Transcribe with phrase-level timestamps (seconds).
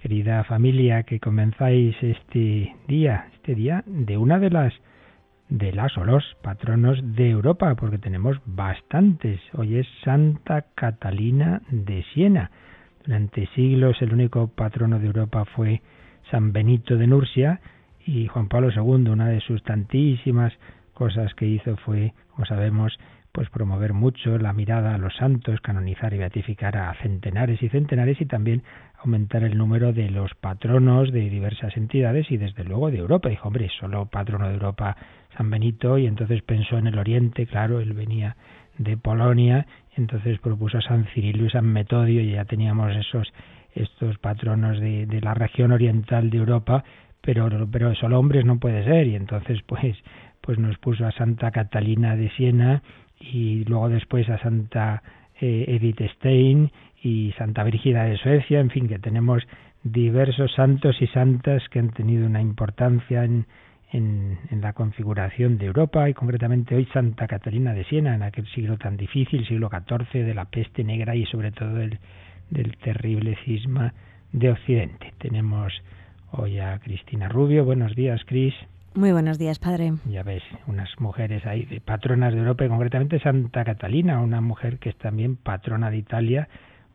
[0.00, 4.72] querida familia, que comenzáis este día, este día de una de las
[5.48, 9.40] de las o los patronos de Europa, porque tenemos bastantes.
[9.54, 12.50] Hoy es Santa Catalina de Siena.
[13.04, 15.80] Durante siglos el único patrono de Europa fue
[16.30, 17.60] San Benito de Nursia
[18.04, 20.52] y Juan Pablo II, una de sus tantísimas
[20.92, 22.98] cosas que hizo fue, como sabemos,
[23.32, 28.20] pues promover mucho la mirada a los santos, canonizar y beatificar a centenares y centenares
[28.20, 28.62] y también
[29.02, 33.28] aumentar el número de los patronos de diversas entidades y desde luego de Europa.
[33.28, 34.96] Dijo, hombre, solo patrono de Europa
[35.36, 38.36] San Benito y entonces pensó en el Oriente, claro, él venía
[38.78, 43.32] de Polonia, entonces propuso a San Cirilo y San Metodio y ya teníamos esos
[43.74, 46.82] estos patronos de, de la región oriental de Europa,
[47.20, 49.96] pero, pero solo hombres no puede ser y entonces pues
[50.40, 52.82] pues nos puso a Santa Catalina de Siena
[53.20, 55.02] y luego después a Santa
[55.40, 56.70] eh, Edith Stein
[57.02, 59.42] y Santa Brígida de Suecia, en fin, que tenemos
[59.82, 63.46] diversos santos y santas que han tenido una importancia en,
[63.92, 68.76] en, la configuración de Europa y concretamente hoy Santa Catalina de Siena, en aquel siglo
[68.76, 71.98] tan difícil, siglo XIV, de la peste negra y sobre todo del,
[72.50, 73.94] del terrible cisma
[74.32, 75.14] de Occidente.
[75.18, 75.72] Tenemos
[76.32, 77.64] hoy a Cristina Rubio.
[77.64, 78.54] Buenos días, Cris.
[78.94, 79.92] Muy buenos días, padre.
[80.10, 84.78] Ya ves, unas mujeres ahí, de patronas de Europa y concretamente Santa Catalina, una mujer
[84.78, 86.48] que es también patrona de Italia,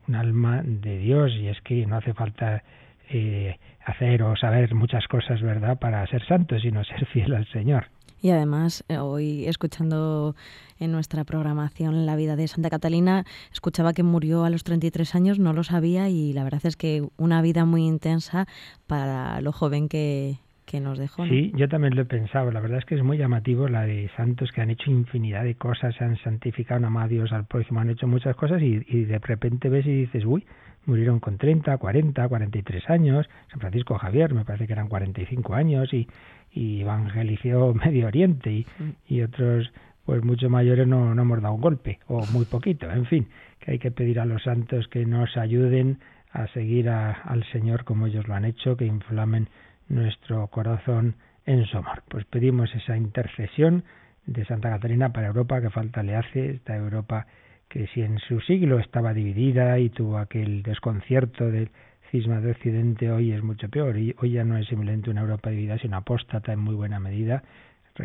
[0.07, 2.64] un alma de Dios y es que no hace falta
[3.09, 7.87] eh, hacer o saber muchas cosas, ¿verdad?, para ser santo, sino ser fiel al Señor.
[8.21, 10.36] Y además, eh, hoy escuchando
[10.80, 15.39] en nuestra programación la vida de Santa Catalina, escuchaba que murió a los 33 años,
[15.39, 18.47] no lo sabía y la verdad es que una vida muy intensa
[18.87, 21.25] para lo joven que, que nos dejó.
[21.25, 22.51] Sí, yo también lo he pensado.
[22.51, 25.55] La verdad es que es muy llamativo la de santos que han hecho infinidad de
[25.55, 28.79] cosas, se han santificado, han amado a Dios al próximo, han hecho muchas cosas y,
[28.79, 30.45] de repente ves y dices, uy,
[30.85, 33.29] murieron con 30, 40, 43 años.
[33.51, 36.07] San Francisco Javier, me parece que eran 45 años y,
[36.51, 38.65] y evangelizó Medio Oriente y,
[39.07, 39.71] y otros
[40.05, 42.89] pues mucho mayores no, no hemos dado un golpe o muy poquito.
[42.91, 43.27] En fin,
[43.59, 45.99] que hay que pedir a los santos que nos ayuden
[46.31, 49.47] a seguir al Señor como ellos lo han hecho, que inflamen
[49.89, 52.04] nuestro corazón en su amor.
[52.10, 53.83] Pues pedimos esa intercesión
[54.26, 57.27] de Santa Catarina para Europa que falta le hace, esta Europa
[57.67, 61.72] que si en su siglo estaba dividida y tuvo aquel desconcierto del
[62.11, 63.98] cisma de Occidente, hoy es mucho peor.
[63.98, 67.43] Y hoy ya no es simplemente una Europa dividida, sino apóstata en muy buena medida,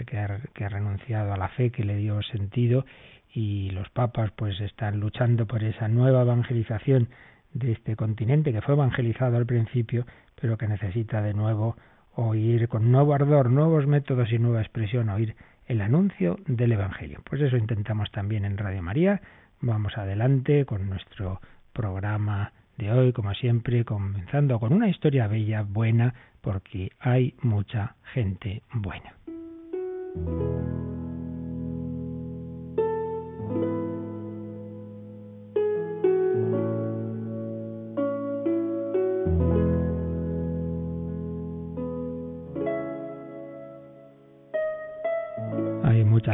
[0.07, 2.87] que ha, que ha renunciado a la fe que le dio sentido
[3.35, 7.09] y los papas pues están luchando por esa nueva evangelización
[7.53, 10.07] de este continente que fue evangelizado al principio,
[10.41, 11.77] pero que necesita de nuevo
[12.15, 17.21] oír con nuevo ardor, nuevos métodos y nueva expresión, oír el anuncio del Evangelio.
[17.29, 19.21] Pues eso intentamos también en Radio María.
[19.61, 21.41] Vamos adelante con nuestro
[21.73, 28.63] programa de hoy, como siempre, comenzando con una historia bella, buena, porque hay mucha gente
[28.73, 29.15] buena.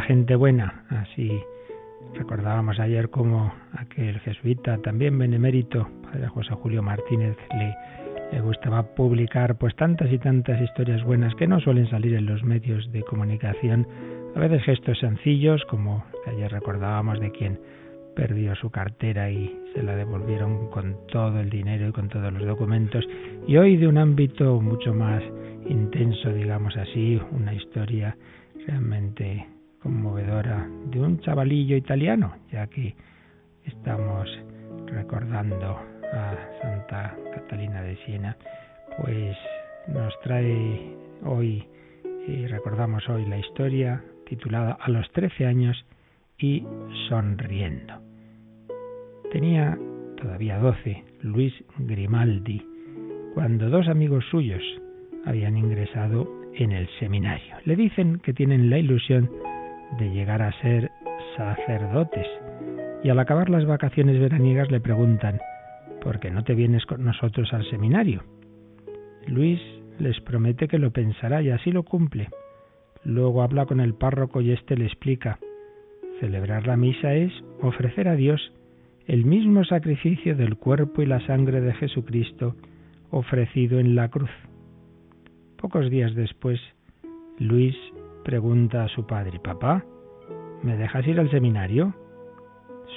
[0.05, 0.85] Gente buena.
[0.91, 1.31] Así
[2.15, 7.75] recordábamos ayer como aquel jesuita, también benemérito, padre José Julio Martínez, le,
[8.33, 12.45] le gustaba publicar pues tantas y tantas historias buenas que no suelen salir en los
[12.45, 13.87] medios de comunicación.
[14.37, 17.59] A veces gestos sencillos, como ayer recordábamos de quien
[18.15, 22.45] perdió su cartera y se la devolvieron con todo el dinero y con todos los
[22.45, 23.05] documentos.
[23.47, 25.23] Y hoy de un ámbito mucho más
[25.69, 28.17] intenso, digamos así, una historia
[28.67, 29.47] realmente
[29.85, 32.97] conmovedora de un chavalillo italiano, ya que
[33.67, 34.27] estamos
[34.87, 35.79] recordando
[36.11, 38.35] a Santa Catalina de Siena,
[38.99, 39.37] pues
[39.89, 41.69] nos trae hoy,
[42.27, 45.85] y recordamos hoy la historia titulada A los 13 años
[46.39, 46.67] y
[47.11, 48.01] sonriendo.
[49.33, 49.79] Tenía
[50.17, 52.67] todavía 12, Luis Grimaldi,
[53.35, 54.63] cuando dos amigos suyos
[55.27, 57.57] habían ingresado en el seminario.
[57.67, 59.29] Le dicen que tienen la ilusión
[59.99, 60.91] de llegar a ser
[61.37, 62.27] sacerdotes.
[63.03, 65.41] Y al acabar las vacaciones veraniegas le preguntan,
[66.03, 68.23] ¿por qué no te vienes con nosotros al seminario?
[69.27, 69.61] Luis
[69.99, 72.29] les promete que lo pensará y así lo cumple.
[73.05, 75.39] Luego habla con el párroco y éste le explica.
[76.21, 78.53] Celebrar la misa es ofrecer a Dios
[79.07, 82.57] el mismo sacrificio del cuerpo y la sangre de Jesucristo
[83.11, 84.31] ofrecido en la cruz.
[85.59, 86.61] Pocos días después,
[87.39, 87.77] Luis
[88.25, 89.85] pregunta a su padre, Papá,
[90.63, 91.95] ¿me dejas ir al seminario?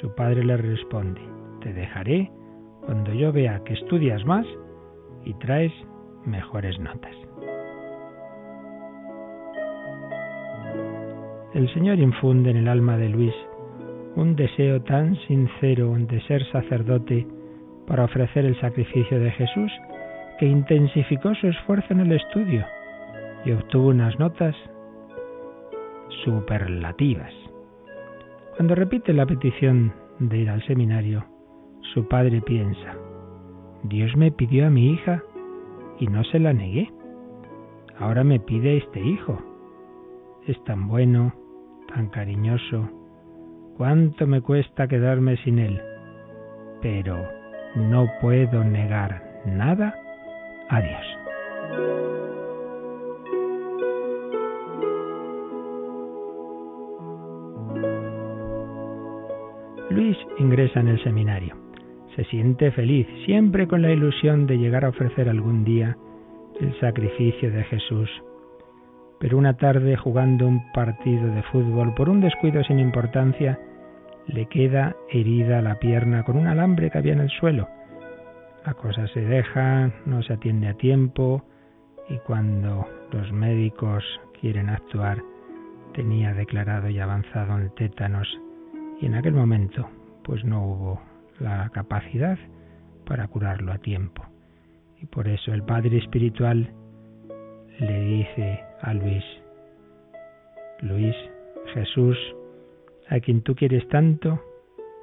[0.02, 1.22] Su padre le responde,
[1.62, 2.32] Te dejaré
[2.86, 4.48] cuando yo vea que estudias más
[5.26, 5.74] y traes
[6.26, 7.14] mejores notas.
[11.54, 13.34] El Señor infunde en el alma de Luis
[14.16, 17.28] un deseo tan sincero de ser sacerdote
[17.86, 19.72] para ofrecer el sacrificio de Jesús
[20.40, 22.66] que intensificó su esfuerzo en el estudio
[23.46, 24.56] y obtuvo unas notas
[26.28, 27.32] superlativas.
[28.58, 31.24] Cuando repite la petición de ir al seminario,
[31.94, 32.98] su padre piensa,
[33.84, 35.24] Dios me pidió a mi hija
[36.00, 36.92] y no se la negué.
[37.98, 39.40] Ahora me pide este hijo.
[40.48, 41.34] Es tan bueno,
[41.88, 42.90] tan cariñoso.
[43.78, 45.82] ¿Cuánto me cuesta quedarme sin él?
[46.82, 47.18] Pero
[47.76, 49.96] no puedo negar nada
[50.68, 52.47] a Dios.
[59.90, 61.56] Luis ingresa en el seminario.
[62.16, 65.96] Se siente feliz, siempre con la ilusión de llegar a ofrecer algún día
[66.60, 68.10] el sacrificio de Jesús.
[69.20, 73.60] Pero una tarde, jugando un partido de fútbol, por un descuido sin importancia,
[74.26, 77.70] le queda herida la pierna con un alambre que había en el suelo.
[78.66, 81.44] La cosa se deja, no se atiende a tiempo
[82.10, 84.04] y cuando los médicos
[84.42, 85.20] quieren actuar
[85.94, 88.28] tenía declarado y avanzado el tétanos
[89.00, 89.88] y en aquel momento
[90.24, 91.02] pues no hubo
[91.40, 92.38] la capacidad
[93.06, 94.24] para curarlo a tiempo.
[95.02, 96.72] Y por eso el Padre Espiritual
[97.80, 99.24] le dice a Luis,
[100.82, 101.16] Luis,
[101.74, 102.18] Jesús,
[103.10, 104.42] a quien tú quieres tanto,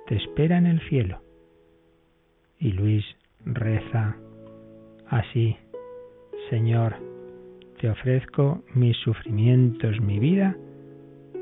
[0.07, 1.21] te espera en el cielo.
[2.59, 3.05] Y Luis
[3.45, 4.17] reza
[5.09, 5.57] así,
[6.51, 6.95] Señor,
[7.81, 10.57] te ofrezco mis sufrimientos, mi vida,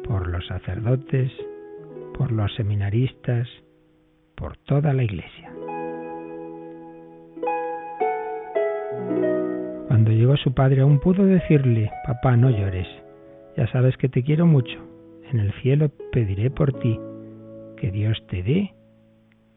[0.04, 1.30] por los sacerdotes,
[2.16, 3.48] por los seminaristas,
[4.36, 5.52] por toda la iglesia.
[9.88, 12.88] Cuando llegó su padre aún pudo decirle, papá, no llores,
[13.56, 14.78] ya sabes que te quiero mucho,
[15.30, 16.98] en el cielo pediré por ti,
[17.76, 18.74] que Dios te dé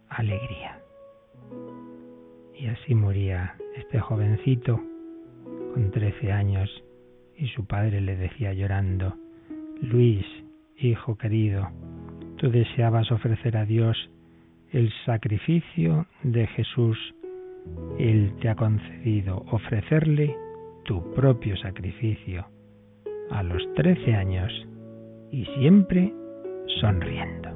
[0.09, 0.79] alegría.
[2.53, 4.81] Y así moría este jovencito
[5.73, 6.69] con trece años
[7.37, 9.15] y su padre le decía llorando,
[9.81, 10.25] Luis,
[10.77, 11.69] hijo querido,
[12.37, 14.09] tú deseabas ofrecer a Dios
[14.71, 16.97] el sacrificio de Jesús.
[17.97, 20.35] Él te ha concedido ofrecerle
[20.83, 22.45] tu propio sacrificio
[23.31, 24.51] a los trece años
[25.31, 26.13] y siempre
[26.79, 27.55] sonriendo.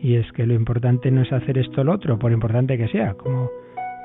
[0.00, 2.88] Y es que lo importante no es hacer esto o lo otro, por importante que
[2.88, 3.50] sea, como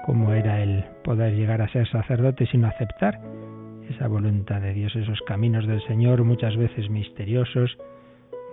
[0.04, 3.20] cómo era el poder llegar a ser sacerdote sino aceptar
[3.90, 7.78] esa voluntad de Dios, esos caminos del Señor, muchas veces misteriosos,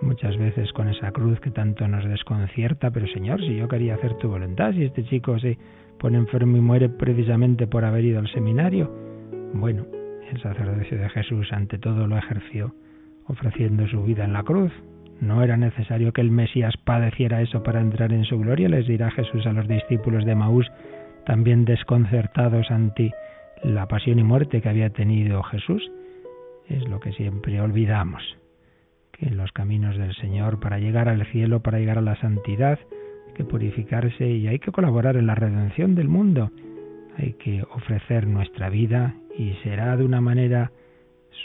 [0.01, 4.15] muchas veces con esa cruz que tanto nos desconcierta, pero Señor, si yo quería hacer
[4.15, 5.57] tu voluntad, si este chico se
[5.99, 8.91] pone enfermo y muere precisamente por haber ido al seminario,
[9.53, 9.85] bueno,
[10.29, 12.73] el sacerdocio de Jesús ante todo lo ejerció
[13.27, 14.71] ofreciendo su vida en la cruz.
[15.19, 19.11] No era necesario que el Mesías padeciera eso para entrar en su gloria, les dirá
[19.11, 20.67] Jesús a los discípulos de Maús
[21.25, 23.13] también desconcertados ante
[23.63, 25.91] la pasión y muerte que había tenido Jesús,
[26.67, 28.23] es lo que siempre olvidamos,
[29.11, 32.79] que en los caminos del Señor, para llegar al cielo, para llegar a la santidad,
[33.27, 36.51] hay que purificarse y hay que colaborar en la redención del mundo,
[37.17, 40.71] hay que ofrecer nuestra vida y será de una manera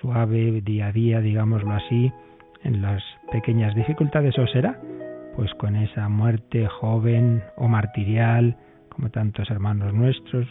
[0.01, 2.13] suave, día a día, digámoslo así,
[2.65, 4.81] en las pequeñas dificultades, o será
[5.37, 8.57] pues con esa muerte joven o martirial,
[8.97, 10.49] como tantos hermanos nuestros,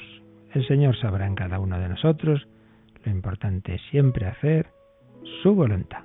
[0.53, 2.47] el Señor sabrá en cada uno de nosotros.
[3.03, 4.67] Lo importante es siempre hacer
[5.41, 6.03] su voluntad.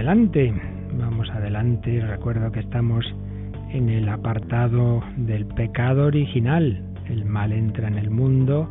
[0.00, 0.54] Adelante,
[0.98, 2.00] vamos adelante.
[2.00, 3.04] Recuerdo que estamos
[3.70, 6.82] en el apartado del pecado original.
[7.06, 8.66] El mal entra en el mundo,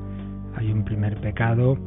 [0.55, 1.77] hay un primer pecado,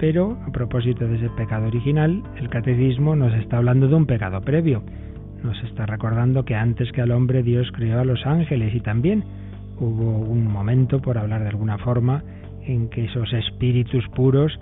[0.00, 4.40] pero a propósito de ese pecado original, el catecismo nos está hablando de un pecado
[4.40, 4.82] previo.
[5.44, 9.22] Nos está recordando que antes que al hombre Dios creó a los ángeles y también
[9.78, 12.24] hubo un momento, por hablar de alguna forma,
[12.64, 14.58] en que esos espíritus puros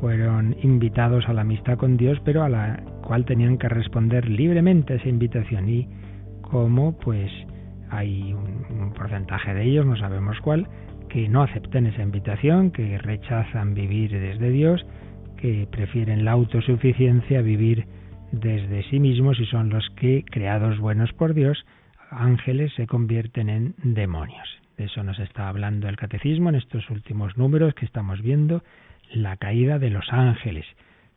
[0.00, 4.94] fueron invitados a la amistad con Dios, pero a la cual tenían que responder libremente
[4.94, 5.68] a esa invitación.
[5.68, 5.88] Y
[6.40, 7.30] como pues
[7.90, 10.66] hay un, porcentaje de ellos, no sabemos cuál,
[11.08, 14.84] que no aceptan esa invitación, que rechazan vivir desde Dios,
[15.36, 17.86] que prefieren la autosuficiencia, vivir
[18.32, 21.64] desde sí mismos y son los que, creados buenos por Dios,
[22.10, 24.48] ángeles se convierten en demonios.
[24.76, 28.62] De eso nos está hablando el catecismo en estos últimos números que estamos viendo,
[29.12, 30.66] la caída de los ángeles.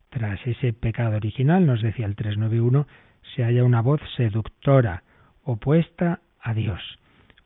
[0.10, 2.88] Tras ese pecado original, nos decía el 391,
[3.36, 5.04] se halla una voz seductora,
[5.44, 6.82] opuesta a Dios.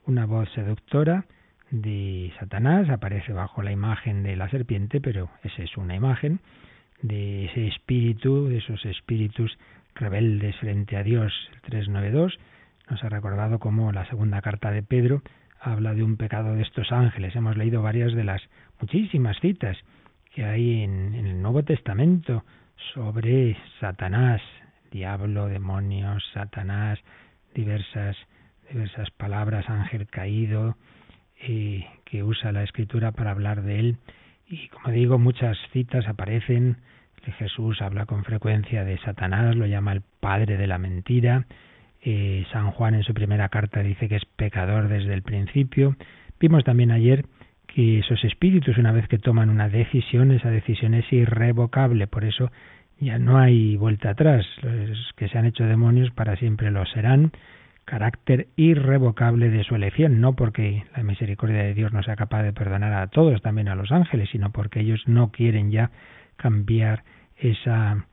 [0.06, 1.26] Una voz seductora
[1.72, 6.40] de Satanás aparece bajo la imagen de la serpiente, pero esa es una imagen
[7.02, 9.58] de ese espíritu, de esos espíritus
[9.96, 11.34] rebeldes frente a Dios.
[11.54, 12.38] El 392
[12.90, 15.22] nos ha recordado cómo la segunda carta de Pedro
[15.60, 17.36] habla de un pecado de estos ángeles.
[17.36, 18.42] Hemos leído varias de las
[18.80, 19.78] muchísimas citas
[20.34, 22.44] que hay en, el Nuevo Testamento
[22.94, 24.42] sobre Satanás,
[24.92, 27.00] diablo, demonios, Satanás,
[27.54, 28.16] diversas,
[28.70, 30.78] diversas palabras, ángel caído,
[31.42, 33.98] eh, que usa la escritura para hablar de él.
[34.48, 36.78] Y como digo, muchas citas aparecen.
[37.38, 41.46] Jesús habla con frecuencia de Satanás, lo llama el padre de la mentira.
[42.02, 45.96] Eh, San Juan en su primera carta dice que es pecador desde el principio.
[46.40, 47.26] Vimos también ayer
[47.74, 52.52] que esos espíritus, una vez que toman una decisión, esa decisión es irrevocable, por eso
[53.00, 54.46] ya no hay vuelta atrás.
[54.62, 57.32] Los que se han hecho demonios para siempre lo serán,
[57.86, 62.54] carácter irrevocable de su elección, no porque la misericordia de Dios no sea capaz de
[62.54, 65.92] perdonar a todos, también a los ángeles, sino porque ellos no quieren ya
[66.36, 67.04] cambiar
[67.38, 68.06] esa,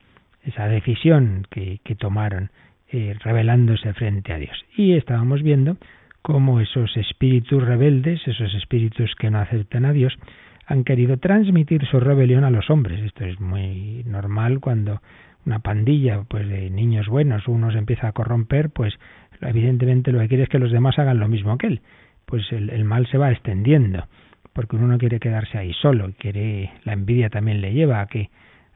[0.43, 2.49] esa decisión que, que tomaron,
[2.91, 4.57] eh, revelándose frente a Dios.
[4.75, 5.77] Y estábamos viendo
[6.21, 10.17] cómo esos espíritus rebeldes, esos espíritus que no aceptan a Dios,
[10.65, 13.01] han querido transmitir su rebelión a los hombres.
[13.01, 15.01] Esto es muy normal cuando
[15.45, 18.93] una pandilla pues de niños buenos uno se empieza a corromper, pues
[19.41, 21.81] evidentemente lo que quiere es que los demás hagan lo mismo que él.
[22.25, 24.07] Pues el, mal se va extendiendo,
[24.53, 28.29] porque uno no quiere quedarse ahí solo, quiere la envidia también le lleva a que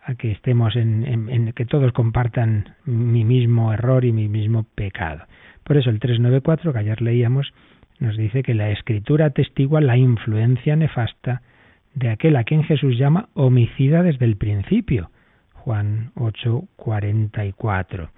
[0.05, 5.23] a que estemos en, en que todos compartan mi mismo error y mi mismo pecado.
[5.63, 7.53] Por eso el 394 que ayer leíamos
[7.99, 11.41] nos dice que la escritura atestigua la influencia nefasta
[11.93, 15.09] de aquel a quien Jesús llama homicida desde el principio.
[15.53, 18.09] Juan 8:44.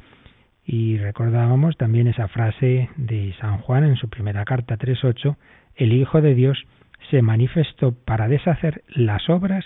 [0.65, 5.35] Y recordábamos también esa frase de San Juan en su primera carta 3.8,
[5.75, 6.65] el Hijo de Dios
[7.11, 9.65] se manifestó para deshacer las obras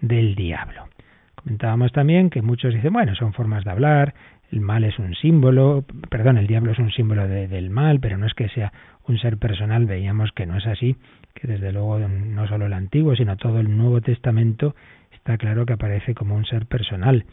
[0.00, 0.88] del diablo.
[1.34, 4.14] Comentábamos también que muchos dicen, bueno, son formas de hablar,
[4.50, 8.26] el mal es un símbolo, perdón, el diablo es un símbolo del mal, pero no
[8.26, 8.72] es que sea
[9.06, 10.96] un ser personal, veíamos que no es así,
[11.34, 14.74] que desde luego no solo el Antiguo, sino todo el Nuevo Testamento
[15.12, 17.24] está claro que aparece como un ser personal.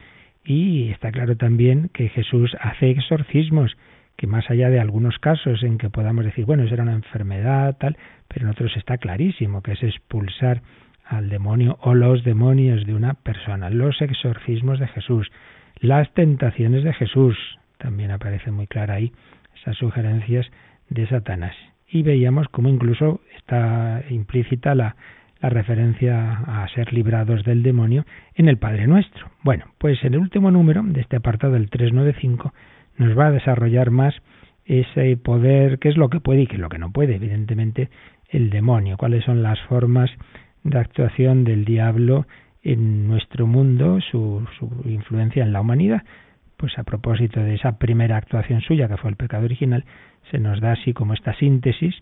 [0.44, 3.76] Y está claro también que Jesús hace exorcismos,
[4.18, 7.78] que más allá de algunos casos en que podamos decir, bueno, eso era una enfermedad,
[7.80, 10.62] tal, pero en otros está clarísimo que es expulsar
[11.06, 15.32] al demonio o los demonios de una persona, los exorcismos de Jesús.
[15.80, 17.38] Las tentaciones de Jesús,
[17.78, 19.12] también aparece muy clara ahí
[19.56, 20.46] esas sugerencias
[20.90, 21.56] de Satanás.
[21.88, 24.96] Y veíamos cómo incluso está implícita la,
[25.42, 28.04] referencia a ser librados del demonio
[28.34, 29.30] en el Padre Nuestro.
[29.44, 32.52] Bueno, pues en el último número de este apartado, el 395,
[32.98, 34.16] nos va a desarrollar más
[34.66, 37.92] ese poder, qué es lo que puede y qué es lo que no puede, evidentemente,
[38.30, 40.10] el demonio, cuáles son las formas
[40.64, 42.26] de actuación del diablo
[42.66, 46.04] en nuestro mundo, su, su influencia en la humanidad.
[46.58, 49.86] Pues a propósito de esa primera actuación suya, que fue el pecado original,
[50.32, 51.96] se nos da así como esta síntesis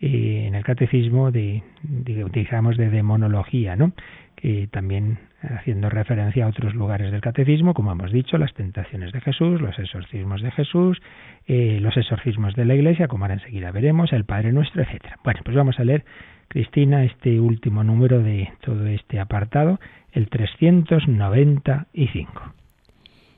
[0.00, 3.92] eh, en el catecismo de, digamos, de demonología, ¿no?
[4.36, 9.20] que también haciendo referencia a otros lugares del catecismo, como hemos dicho, las tentaciones de
[9.20, 10.98] Jesús, los exorcismos de Jesús,
[11.46, 15.18] eh, los exorcismos de la Iglesia, como ahora enseguida veremos, el Padre Nuestro, etcétera.
[15.22, 16.04] Bueno, pues vamos a leer,
[16.48, 19.78] Cristina, este último número de todo este apartado,
[20.12, 22.54] el 395.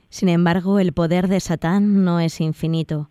[0.08, 3.10] Sin embargo, el poder de Satán no es infinito.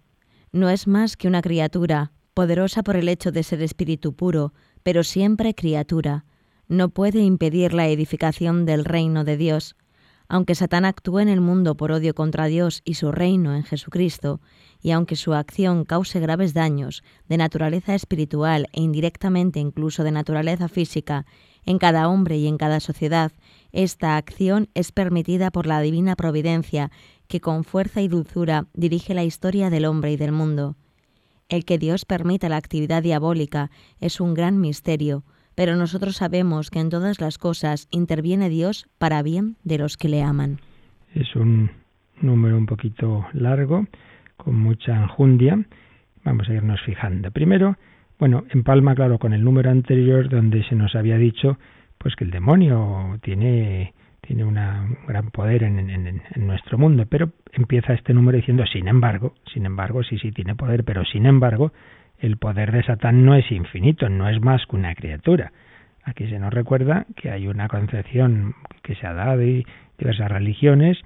[0.51, 4.53] No es más que una criatura, poderosa por el hecho de ser espíritu puro,
[4.83, 6.25] pero siempre criatura.
[6.69, 9.75] No puede impedir la edificación del reino de Dios.
[10.27, 14.39] Aunque Satán actúe en el mundo por odio contra Dios y su reino en Jesucristo,
[14.79, 20.67] y aunque su acción cause graves daños de naturaleza espiritual e indirectamente incluso de naturaleza
[20.67, 21.25] física
[21.65, 23.31] en cada hombre y en cada sociedad,
[23.71, 26.91] esta acción es permitida por la divina providencia
[27.27, 30.75] que con fuerza y dulzura dirige la historia del hombre y del mundo.
[31.49, 35.23] El que Dios permita la actividad diabólica es un gran misterio,
[35.59, 40.07] pero nosotros sabemos que en todas las cosas interviene Dios para bien de los que
[40.07, 40.59] le aman.
[41.13, 41.69] Es un
[42.21, 43.85] número un poquito largo,
[44.37, 45.59] con mucha enjundia.
[46.23, 47.29] Vamos a irnos fijando.
[47.31, 47.75] Primero,
[48.19, 51.57] bueno, en palma, claro, con el número anterior donde se nos había dicho
[51.97, 54.55] pues que el demonio tiene tiene un
[55.09, 60.03] gran poder en, en, nuestro mundo, pero empieza este número diciendo sin embargo, sin embargo,
[60.03, 61.73] sí, sí tiene poder, pero sin embargo,
[62.19, 65.51] el poder de Satán no es infinito, no es más que una criatura.
[66.03, 69.65] Aquí se nos recuerda que hay una concepción que se ha dado de
[69.97, 70.97] diversas religiones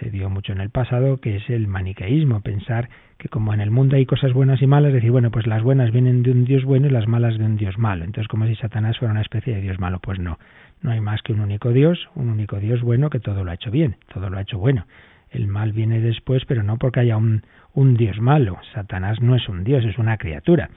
[0.00, 2.88] se dio mucho en el pasado, que es el maniqueísmo, pensar
[3.18, 5.92] que como en el mundo hay cosas buenas y malas, decir, bueno, pues las buenas
[5.92, 8.04] vienen de un Dios bueno y las malas de un Dios malo.
[8.04, 10.38] Entonces, como si Satanás fuera una especie de Dios malo, pues no.
[10.80, 13.54] No hay más que un único Dios, un único Dios bueno que todo lo ha
[13.54, 14.86] hecho bien, todo lo ha hecho bueno.
[15.30, 17.42] El mal viene después, pero no porque haya un,
[17.74, 18.58] un Dios malo.
[18.74, 20.70] Satanás no es un Dios, es una criatura.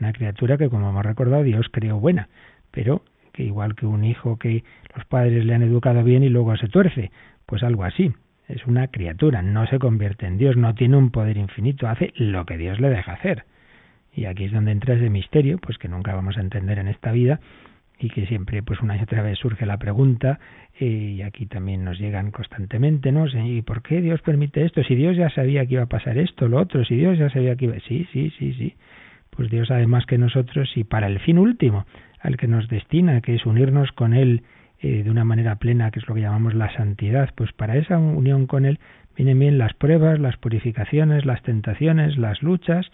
[0.00, 2.28] Una criatura que, como hemos recordado, Dios creó buena,
[2.70, 6.56] pero que igual que un hijo que los padres le han educado bien y luego
[6.56, 7.10] se tuerce,
[7.46, 8.12] pues algo así
[8.48, 12.44] es una criatura, no se convierte en Dios, no tiene un poder infinito, hace lo
[12.44, 13.44] que Dios le deja hacer.
[14.14, 17.12] Y aquí es donde entra ese misterio, pues que nunca vamos a entender en esta
[17.12, 17.40] vida
[18.02, 20.40] y que siempre, pues una y otra vez surge la pregunta,
[20.80, 23.26] eh, y aquí también nos llegan constantemente, ¿no?
[23.26, 24.82] ¿Y por qué Dios permite esto?
[24.82, 27.54] Si Dios ya sabía que iba a pasar esto, lo otro, si Dios ya sabía
[27.54, 27.74] que iba...
[27.86, 28.74] Sí, sí, sí, sí.
[29.30, 31.86] Pues Dios sabe más que nosotros y para el fin último,
[32.20, 34.42] al que nos destina, que es unirnos con Él
[34.80, 37.98] eh, de una manera plena, que es lo que llamamos la santidad, pues para esa
[37.98, 38.80] unión con Él
[39.16, 42.90] vienen bien las pruebas, las purificaciones, las tentaciones, las luchas,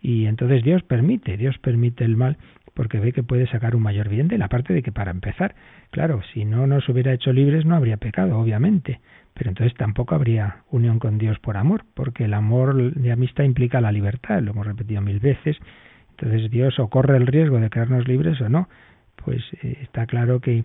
[0.00, 2.36] y entonces Dios permite, Dios permite el mal
[2.78, 5.56] porque ve que puede sacar un mayor bien de la parte de que para empezar,
[5.90, 9.00] claro, si no nos hubiera hecho libres no habría pecado, obviamente,
[9.34, 13.80] pero entonces tampoco habría unión con Dios por amor, porque el amor de amistad implica
[13.80, 15.56] la libertad, lo hemos repetido mil veces,
[16.10, 18.68] entonces Dios o corre el riesgo de quedarnos libres o no,
[19.16, 20.62] pues eh, está claro que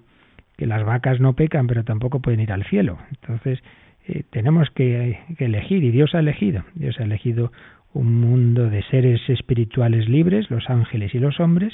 [0.56, 3.00] que las vacas no pecan, pero tampoco pueden ir al cielo.
[3.10, 3.60] Entonces,
[4.08, 6.64] eh, tenemos que, elegir, y Dios ha elegido.
[6.76, 7.52] Dios ha elegido
[7.94, 11.74] un mundo de seres espirituales libres, los ángeles y los hombres,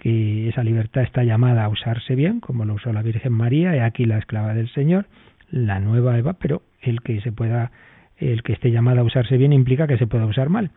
[0.00, 3.82] que esa libertad está llamada a usarse bien, como lo usó la Virgen María, he
[3.82, 5.04] aquí la esclava del Señor,
[5.50, 7.70] la nueva Eva, pero el que se pueda,
[8.16, 10.70] el que esté llamada a usarse bien implica que se pueda usar mal.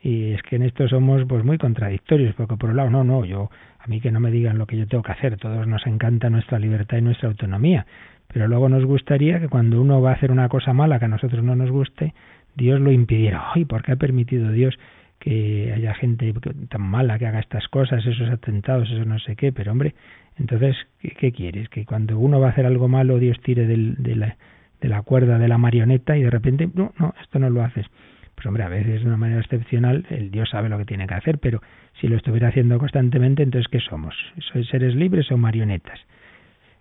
[0.00, 3.24] Y es que en esto somos pues muy contradictorios, porque por un lado, no, no,
[3.24, 5.84] yo a mí que no me digan lo que yo tengo que hacer, todos nos
[5.86, 7.86] encanta nuestra libertad y nuestra autonomía,
[8.32, 11.08] pero luego nos gustaría que cuando uno va a hacer una cosa mala que a
[11.08, 12.14] nosotros no nos guste,
[12.54, 13.50] Dios lo impidiera.
[13.52, 14.78] Ay, ¿por qué ha permitido Dios
[15.20, 16.34] que haya gente
[16.68, 19.52] tan mala que haga estas cosas, esos atentados, eso no sé qué?
[19.52, 19.94] Pero hombre,
[20.38, 20.74] entonces,
[21.18, 21.68] ¿qué, quieres?
[21.68, 25.58] Que cuando uno va a hacer algo malo, Dios tire de, la, cuerda de la
[25.58, 27.86] marioneta y de repente, no, no, esto no lo haces.
[28.34, 31.14] Pues hombre, a veces de una manera excepcional el Dios sabe lo que tiene que
[31.14, 31.60] hacer, pero
[32.00, 34.14] si lo estuviera haciendo constantemente, entonces ¿qué somos?
[34.50, 36.00] ¿Sois seres libres o marionetas?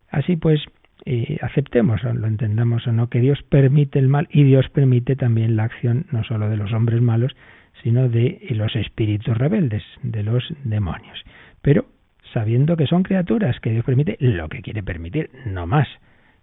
[0.10, 0.62] Así pues,
[1.06, 5.58] eh, aceptemos, lo entendamos o no, que Dios permite el mal y Dios permite también
[5.58, 7.36] la acción no solo de los hombres malos,
[7.84, 11.24] sino de los espíritus rebeldes, de los demonios.
[11.62, 11.86] Pero
[12.34, 15.88] sabiendo que son criaturas, que Dios permite lo que quiere permitir, no más.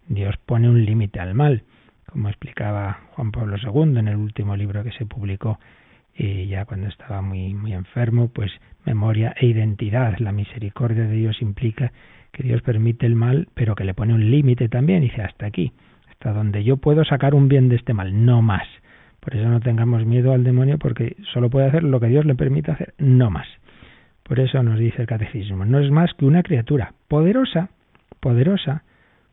[0.09, 1.63] Dios pone un límite al mal
[2.11, 5.59] como explicaba Juan Pablo II en el último libro que se publicó
[6.15, 8.51] y ya cuando estaba muy muy enfermo, pues
[8.87, 10.19] memoria e identidad.
[10.19, 11.93] La misericordia de Dios implica
[12.33, 15.73] que Dios permite el mal, pero que le pone un límite también, dice hasta aquí,
[16.09, 18.67] hasta donde yo puedo sacar un bien de este mal, no más.
[19.27, 22.37] Por eso no tengamos miedo al demonio porque solo puede hacer lo que Dios le
[22.37, 23.49] permite hacer, no más.
[24.23, 27.71] Por eso nos dice el catecismo, no es más que una criatura poderosa,
[28.21, 28.85] poderosa,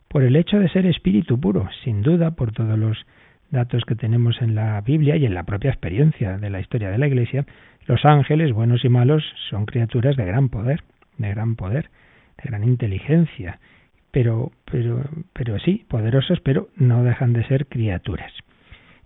[0.07, 3.05] por el hecho de ser espíritu puro, sin duda, por todos los
[3.51, 6.97] datos que tenemos en la Biblia y en la propia experiencia de la historia de
[6.97, 7.45] la Iglesia,
[7.85, 10.81] los ángeles, buenos y malos, son criaturas de gran poder,
[11.19, 11.91] de gran poder,
[12.41, 13.59] de gran inteligencia,
[14.09, 15.03] pero, pero,
[15.33, 18.33] pero sí, poderosos, pero no dejan de ser criaturas.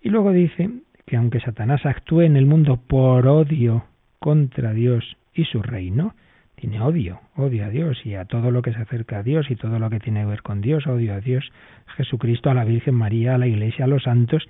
[0.02, 0.70] Y luego dice
[1.06, 3.86] que aunque Satanás actúe en el mundo por odio
[4.20, 6.16] contra Dios y su reino,
[6.56, 9.56] tiene odio, odio a Dios y a todo lo que se acerca a Dios y
[9.56, 11.52] todo lo que tiene que ver con Dios, odio a Dios,
[11.96, 14.48] Jesucristo, a la Virgen María, a la Iglesia, a los santos,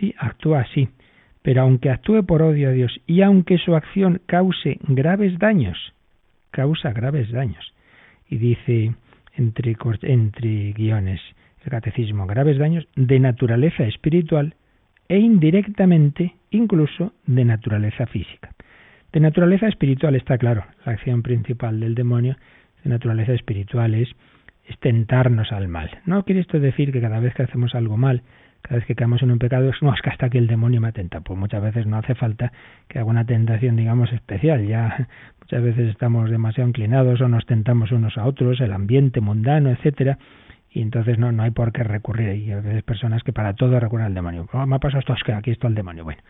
[0.00, 0.88] sí, actúa así.
[1.42, 5.94] Pero aunque actúe por odio a Dios y aunque su acción cause graves daños,
[6.50, 7.72] causa graves daños.
[8.28, 8.94] Y dice
[9.36, 11.20] entre, entre guiones
[11.64, 14.54] el catecismo, graves daños de naturaleza espiritual
[15.08, 18.50] e indirectamente incluso de naturaleza física.
[19.12, 22.36] De naturaleza espiritual está claro, la acción principal del demonio
[22.84, 24.08] de naturaleza espiritual es,
[24.80, 25.90] tentarnos al mal.
[26.06, 28.22] No quiere esto decir que cada vez que hacemos algo mal,
[28.62, 30.80] cada vez que caemos en un pecado, es no, es que hasta que el demonio
[30.80, 31.20] me atenta.
[31.20, 32.52] Pues muchas veces no hace falta
[32.88, 34.66] que haga una tentación, digamos, especial.
[34.66, 35.08] Ya
[35.40, 40.18] muchas veces estamos demasiado inclinados o nos tentamos unos a otros, el ambiente mundano, etcétera,
[40.70, 42.34] y entonces no, no hay por qué recurrir.
[42.36, 44.48] Y a veces personas que para todo recurren al demonio.
[44.52, 46.04] Oh, me ha pasado esto, es que aquí está el demonio.
[46.04, 46.20] Bueno,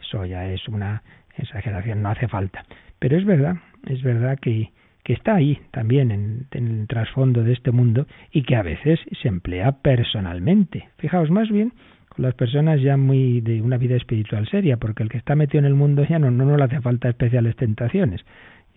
[0.00, 1.02] eso ya es una
[1.36, 2.64] exageración, no hace falta.
[2.98, 3.56] Pero es verdad,
[3.86, 4.70] es verdad que,
[5.02, 9.00] que está ahí también en, en, el trasfondo de este mundo y que a veces
[9.20, 10.88] se emplea personalmente.
[10.98, 11.72] Fijaos más bien
[12.08, 15.58] con las personas ya muy de una vida espiritual seria, porque el que está metido
[15.58, 18.24] en el mundo ya no, no, no le hace falta especiales tentaciones.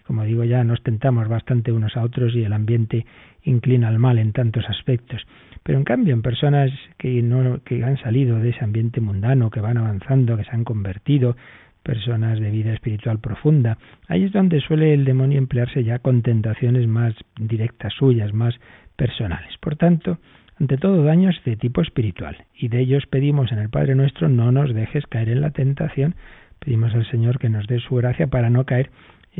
[0.09, 3.05] Como digo, ya nos tentamos bastante unos a otros y el ambiente
[3.43, 5.21] inclina al mal en tantos aspectos.
[5.61, 9.61] Pero en cambio, en personas que, no, que han salido de ese ambiente mundano, que
[9.61, 11.37] van avanzando, que se han convertido,
[11.83, 13.77] personas de vida espiritual profunda.
[14.07, 18.55] Ahí es donde suele el demonio emplearse ya con tentaciones más directas suyas, más
[18.95, 19.59] personales.
[19.59, 20.17] Por tanto,
[20.59, 22.45] ante todo daños de tipo espiritual.
[22.55, 26.15] Y de ellos pedimos en el Padre nuestro, no nos dejes caer en la tentación.
[26.57, 28.89] Pedimos al Señor que nos dé su gracia para no caer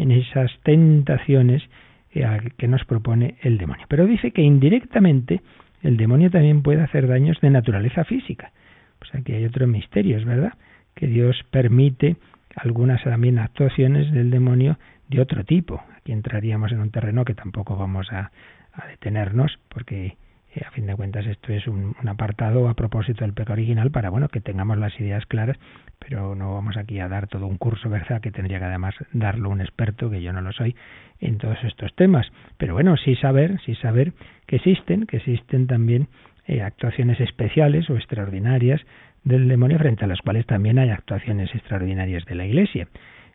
[0.01, 1.63] en esas tentaciones
[2.12, 2.25] eh,
[2.57, 3.85] que nos propone el demonio.
[3.89, 5.41] Pero dice que indirectamente
[5.81, 8.51] el demonio también puede hacer daños de naturaleza física.
[8.99, 10.53] Pues aquí hay otro misterio, es verdad,
[10.95, 12.17] que Dios permite
[12.55, 15.81] algunas también actuaciones del demonio de otro tipo.
[15.97, 18.31] Aquí entraríamos en un terreno que tampoco vamos a,
[18.73, 20.17] a detenernos, porque
[20.55, 24.09] eh, a fin de cuentas esto es un, apartado a propósito del pecado original para
[24.09, 25.57] bueno que tengamos las ideas claras,
[25.99, 28.21] pero no vamos aquí a dar todo un curso, ¿verdad?
[28.21, 30.75] Que tendría que además darlo un experto, que yo no lo soy,
[31.19, 32.31] en todos estos temas.
[32.57, 34.13] Pero bueno, sí saber, sí saber
[34.47, 36.07] que existen, que existen también
[36.47, 38.81] eh, actuaciones especiales o extraordinarias
[39.23, 42.88] del demonio frente a las cuales también hay actuaciones extraordinarias de la Iglesia.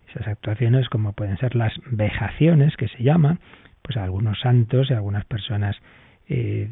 [0.09, 3.38] Esas actuaciones como pueden ser las vejaciones que se llaman,
[3.83, 5.77] pues a algunos santos y algunas personas
[6.29, 6.69] eh,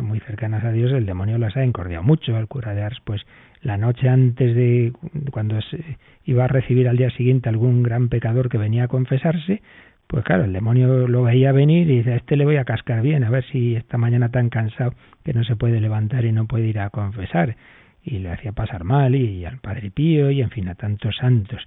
[0.00, 2.36] muy cercanas a Dios, el demonio las ha encordiado mucho.
[2.36, 3.22] Al cura de Ars, pues
[3.62, 4.92] la noche antes de
[5.30, 9.62] cuando se iba a recibir al día siguiente algún gran pecador que venía a confesarse,
[10.06, 13.02] pues claro, el demonio lo veía venir y dice, a este le voy a cascar
[13.02, 16.46] bien, a ver si esta mañana tan cansado que no se puede levantar y no
[16.46, 17.56] puede ir a confesar
[18.04, 21.60] y le hacía pasar mal y, al Padre Pío y en fin a tantos santos,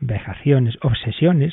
[0.00, 1.52] vejaciones, obsesiones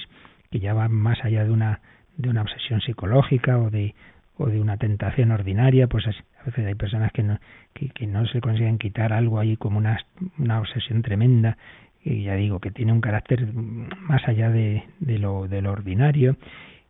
[0.50, 1.82] que ya van más allá de una
[2.18, 3.96] de una obsesión psicológica o de
[4.40, 7.40] o de una tentación ordinaria, pues a veces hay personas que no
[7.74, 10.00] que, no se consiguen quitar algo ahí como una,
[10.40, 11.58] una obsesión tremenda
[12.04, 16.38] y ya digo que tiene un carácter más allá de, de lo de lo ordinario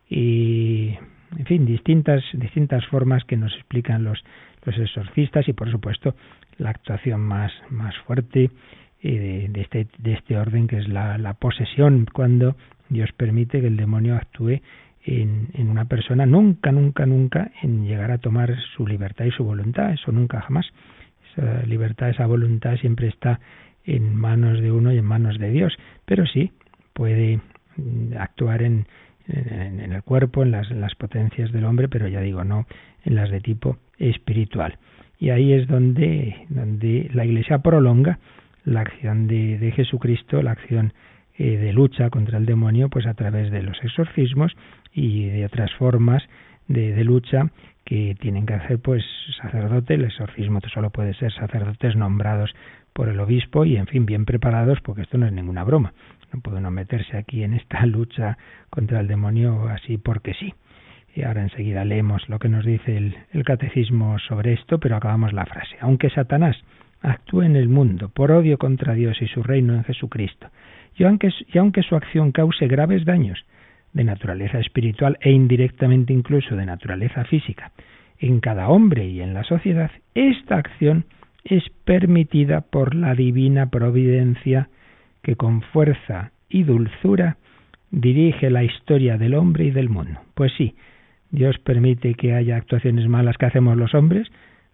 [0.08, 0.96] y
[1.36, 4.24] en fin distintas distintas formas que nos explican los
[4.64, 6.14] los exorcistas y por supuesto
[6.58, 8.50] la actuación más, más fuerte
[9.02, 12.54] eh, de, este, de este orden que es la, la posesión, cuando
[12.88, 14.60] Dios permite que el demonio actúe
[15.04, 19.92] en, una persona, nunca, nunca, nunca en llegar a tomar su libertad y su voluntad,
[19.92, 20.66] eso nunca jamás.
[21.32, 23.40] Esa libertad, esa voluntad siempre está
[23.84, 26.52] en manos de uno y en manos de Dios, pero sí
[26.92, 27.40] puede
[27.76, 28.86] mm, actuar en,
[29.26, 32.66] en, el cuerpo, en las, en las potencias del hombre, pero ya digo, no
[33.04, 34.78] en las de tipo espiritual.
[35.18, 38.18] Y ahí es donde, donde la Iglesia prolonga
[38.64, 40.92] la acción de, de Jesucristo, la acción
[41.42, 44.52] eh, de lucha contra el demonio, pues a través de los exorcismos
[44.92, 46.22] y de otras formas
[46.68, 47.50] de, lucha
[47.84, 49.04] que tienen que hacer pues
[49.42, 52.54] sacerdotes, el exorcismo solo puede ser sacerdotes nombrados
[52.92, 55.92] por el obispo y en fin bien preparados porque esto no es ninguna broma.
[56.32, 60.54] No puede uno meterse aquí en esta lucha contra el demonio así porque sí.
[61.14, 65.32] Y ahora enseguida leemos lo que nos dice el, el, catecismo sobre esto, pero acabamos
[65.32, 65.76] la frase.
[65.80, 66.56] Aunque Satanás
[67.02, 70.50] actúe en el mundo por odio contra Dios y su reino en Jesucristo,
[70.96, 73.44] y aunque, y aunque su acción cause graves daños
[73.92, 77.72] de naturaleza espiritual e indirectamente incluso de naturaleza física
[78.20, 81.06] en cada hombre y en la sociedad, esta acción
[81.42, 84.68] es permitida por la divina providencia
[85.22, 87.38] que con fuerza y dulzura
[87.90, 90.20] dirige la historia del hombre y del mundo.
[90.34, 90.74] Pues sí,
[91.30, 94.28] Dios permite que haya actuaciones malas que hacemos los hombres,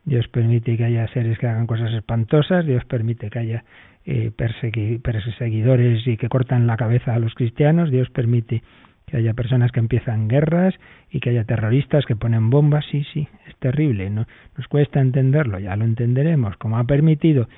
[0.05, 3.65] Dios permite que haya seres que hagan cosas espantosas, Dios permite que haya
[4.05, 8.63] eh, perseguidores y que cortan la cabeza a los cristianos, Dios permite
[9.07, 10.75] que haya personas que empiezan guerras
[11.11, 14.27] y que haya terroristas que ponen bombas, sí, sí, es terrible, ¿no?
[14.57, 17.49] nos cuesta entenderlo, ya lo entenderemos, como ha permitido,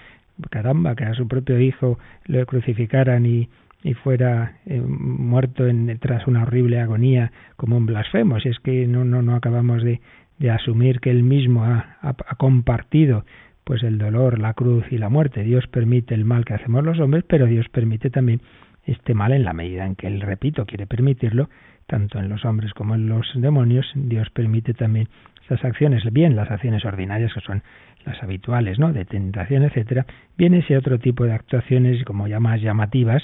[0.50, 3.48] caramba, que a su propio hijo lo crucificaran y,
[3.82, 8.38] y fuera eh, muerto en, tras una horrible agonía como un blasfemo.
[8.40, 10.00] Si es que no, no, no acabamos de,
[10.38, 13.24] de asumir que él mismo ha, ha compartido
[13.64, 15.42] pues el dolor, la cruz y la muerte.
[15.42, 18.40] Dios permite el mal que hacemos los hombres, pero Dios permite también
[18.88, 21.48] este mal en la medida en que él, repito, quiere permitirlo,
[21.86, 25.08] tanto en los hombres como en los demonios, Dios permite también
[25.44, 27.62] esas acciones, bien las acciones ordinarias que son
[28.04, 28.92] las habituales, ¿no?
[28.92, 33.22] de tentación, etcétera, bien ese otro tipo de actuaciones como ya más llamativas,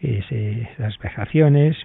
[0.00, 1.76] esas vejaciones,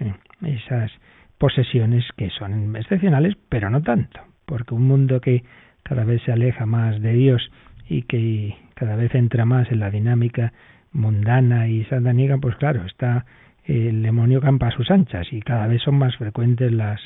[0.42, 0.90] esas
[1.38, 5.44] posesiones que son excepcionales, pero no tanto, porque un mundo que
[5.82, 7.50] cada vez se aleja más de Dios
[7.88, 10.52] y que cada vez entra más en la dinámica
[10.92, 13.24] mundana y satánica, pues claro, está
[13.64, 17.00] el demonio campa a sus anchas y cada vez son más frecuentes las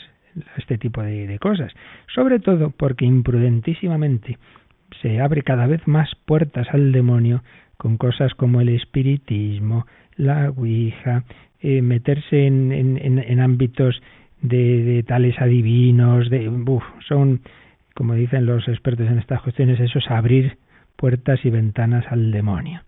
[0.58, 1.72] este tipo de, cosas,
[2.14, 4.38] sobre todo porque imprudentísimamente
[5.00, 7.42] se abre cada vez más puertas al demonio
[7.76, 11.24] con cosas como el espiritismo, la ouija,
[11.60, 14.00] eh, meterse en, en, en, ámbitos
[14.42, 17.40] de, de, tales adivinos, de, uf, son,
[17.94, 20.58] como dicen los expertos en estas cuestiones, eso es abrir
[20.96, 22.82] puertas y ventanas al demonio.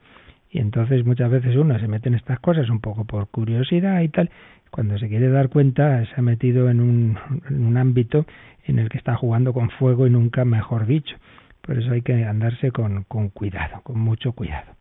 [0.50, 4.08] Y entonces muchas veces uno se mete en estas cosas un poco por curiosidad y
[4.08, 4.30] tal,
[4.70, 8.26] cuando se quiere dar cuenta se ha metido en un, en un ámbito
[8.64, 11.16] en el que está jugando con fuego y nunca mejor dicho.
[11.62, 14.72] Por eso hay que andarse con, con cuidado, con mucho cuidado.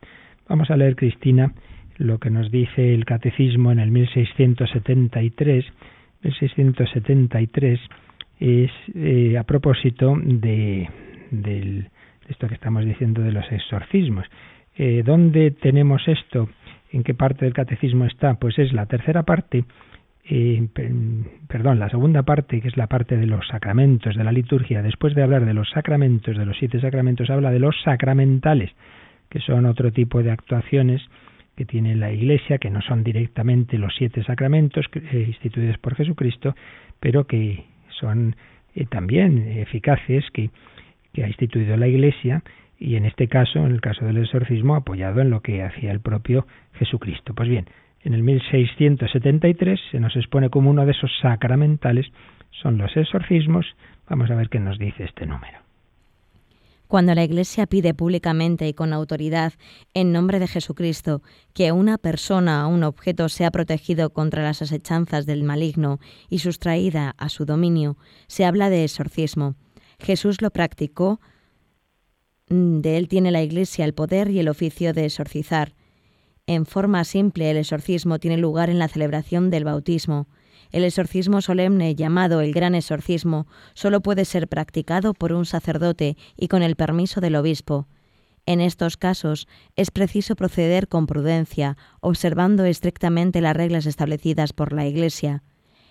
[0.47, 1.53] Vamos a leer, Cristina,
[1.97, 5.65] lo que nos dice el Catecismo en el 1673.
[6.23, 7.79] 1673
[8.39, 10.89] es eh, a propósito de,
[11.31, 11.89] del
[12.29, 14.25] esto que estamos diciendo de los exorcismos.
[14.77, 16.49] Eh, ¿Dónde tenemos esto?
[16.91, 18.35] ¿En qué parte del catecismo está?
[18.35, 19.65] Pues es la tercera parte,
[20.29, 20.67] eh,
[21.47, 24.83] perdón, la segunda parte, que es la parte de los sacramentos, de la liturgia.
[24.83, 28.71] Después de hablar de los sacramentos, de los siete sacramentos, habla de los sacramentales,
[29.29, 31.01] que son otro tipo de actuaciones
[31.55, 36.55] que tiene la Iglesia, que no son directamente los siete sacramentos eh, instituidos por Jesucristo,
[36.99, 37.65] pero que
[37.99, 38.35] son
[38.89, 40.51] también eficaces, que
[41.23, 42.43] ha instituido la Iglesia
[42.79, 45.99] y en este caso, en el caso del exorcismo, apoyado en lo que hacía el
[45.99, 47.33] propio Jesucristo.
[47.33, 47.67] Pues bien,
[48.03, 52.05] en el 1673 se nos expone como uno de esos sacramentales
[52.61, 53.65] son los exorcismos.
[54.09, 55.59] Vamos a ver qué nos dice este número.
[56.87, 59.51] Cuando la Iglesia pide públicamente y con autoridad,
[59.93, 61.21] en nombre de Jesucristo,
[61.53, 67.13] que una persona o un objeto sea protegido contra las asechanzas del maligno y sustraída
[67.17, 69.55] a su dominio, se habla de exorcismo
[69.99, 71.19] Jesús lo practicó,
[72.49, 75.73] de él tiene la Iglesia el poder y el oficio de exorcizar.
[76.45, 80.27] En forma simple, el exorcismo tiene lugar en la celebración del bautismo.
[80.71, 86.47] El exorcismo solemne, llamado el gran exorcismo, solo puede ser practicado por un sacerdote y
[86.47, 87.87] con el permiso del obispo.
[88.45, 94.87] En estos casos es preciso proceder con prudencia, observando estrictamente las reglas establecidas por la
[94.87, 95.43] Iglesia.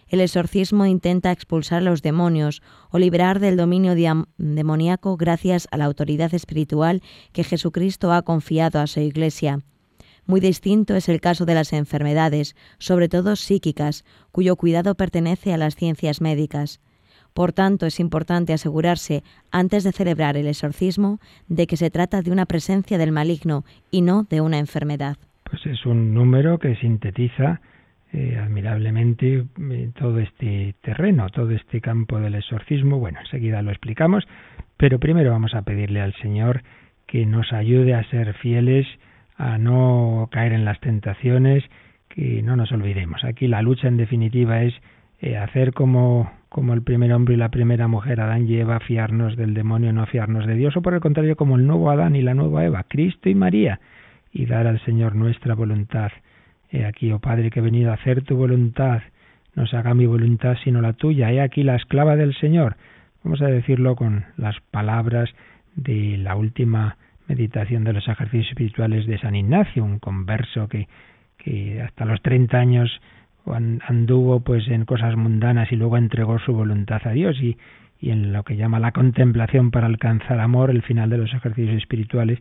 [0.08, 3.94] El exorcismo intenta expulsar a los demonios o liberar del dominio
[4.38, 9.60] demoníaco gracias a la autoridad espiritual que Jesucristo ha confiado a su Iglesia.
[10.24, 15.56] Muy distinto es el caso de las enfermedades, sobre todo psíquicas, cuyo cuidado pertenece a
[15.56, 16.80] las ciencias médicas.
[17.32, 22.30] Por tanto, es importante asegurarse, antes de celebrar el exorcismo, de que se trata de
[22.30, 25.16] una presencia del maligno y no de una enfermedad.
[25.44, 27.60] Pues es un número que sintetiza
[28.12, 32.98] eh, admirablemente eh, todo este terreno, todo este campo del exorcismo.
[32.98, 34.26] Bueno, enseguida lo explicamos,
[34.76, 36.62] pero primero vamos a pedirle al Señor
[37.06, 38.86] que nos ayude a ser fieles,
[39.36, 41.64] a no caer en las tentaciones,
[42.08, 43.24] que no nos olvidemos.
[43.24, 44.74] Aquí la lucha en definitiva es
[45.20, 49.36] eh, hacer como, como el primer hombre y la primera mujer, Adán y Eva, fiarnos
[49.36, 52.22] del demonio, no fiarnos de Dios, o por el contrario, como el nuevo Adán y
[52.22, 53.80] la nueva Eva, Cristo y María,
[54.32, 56.12] y dar al Señor nuestra voluntad
[56.76, 59.02] He aquí, oh Padre, que he venido a hacer tu voluntad.
[59.54, 61.32] No se haga mi voluntad sino la tuya.
[61.32, 62.76] He aquí la esclava del Señor.
[63.24, 65.30] Vamos a decirlo con las palabras
[65.74, 70.86] de la última meditación de los ejercicios espirituales de San Ignacio, un converso que,
[71.38, 73.00] que hasta los 30 años
[73.88, 77.56] anduvo pues en cosas mundanas y luego entregó su voluntad a Dios y,
[78.00, 81.76] y en lo que llama la contemplación para alcanzar amor, el final de los ejercicios
[81.76, 82.40] espirituales,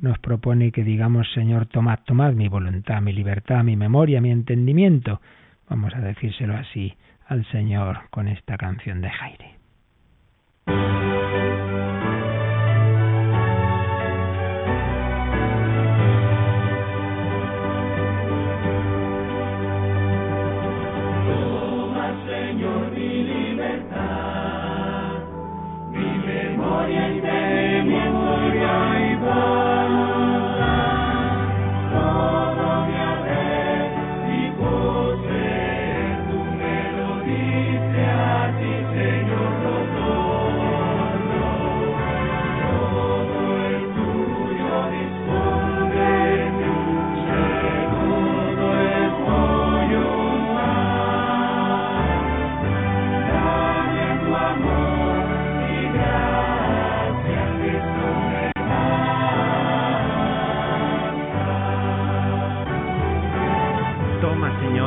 [0.00, 5.20] nos propone que digamos, Señor, tomad, tomad mi voluntad, mi libertad, mi memoria, mi entendimiento.
[5.68, 6.94] Vamos a decírselo así
[7.26, 9.54] al Señor con esta canción de Jaire.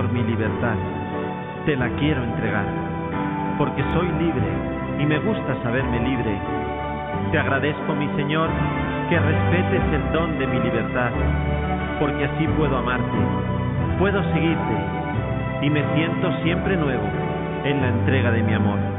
[0.05, 0.75] Mi libertad.
[1.65, 2.65] Te la quiero entregar,
[3.57, 4.47] porque soy libre
[4.99, 6.39] y me gusta saberme libre.
[7.31, 8.49] Te agradezco, mi Señor,
[9.10, 11.12] que respetes el don de mi libertad,
[11.99, 13.17] porque así puedo amarte,
[13.97, 14.77] puedo seguirte
[15.63, 17.07] y me siento siempre nuevo
[17.63, 18.96] en la entrega de mi amor.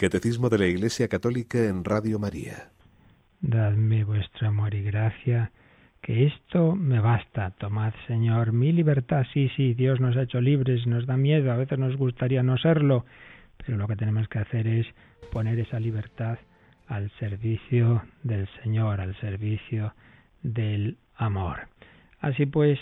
[0.00, 2.70] Catecismo de la Iglesia Católica en Radio María.
[3.42, 5.52] Dadme vuestro amor y gracia,
[6.00, 7.50] que esto me basta.
[7.50, 9.26] Tomad, Señor, mi libertad.
[9.34, 12.56] Sí, sí, Dios nos ha hecho libres, nos da miedo, a veces nos gustaría no
[12.56, 13.04] serlo,
[13.58, 14.86] pero lo que tenemos que hacer es
[15.32, 16.38] poner esa libertad
[16.86, 19.92] al servicio del Señor, al servicio
[20.42, 21.68] del amor.
[22.20, 22.78] Así pues,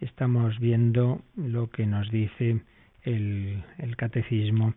[0.00, 2.60] estamos viendo lo que nos dice
[3.02, 3.64] el,
[3.96, 4.74] catecismo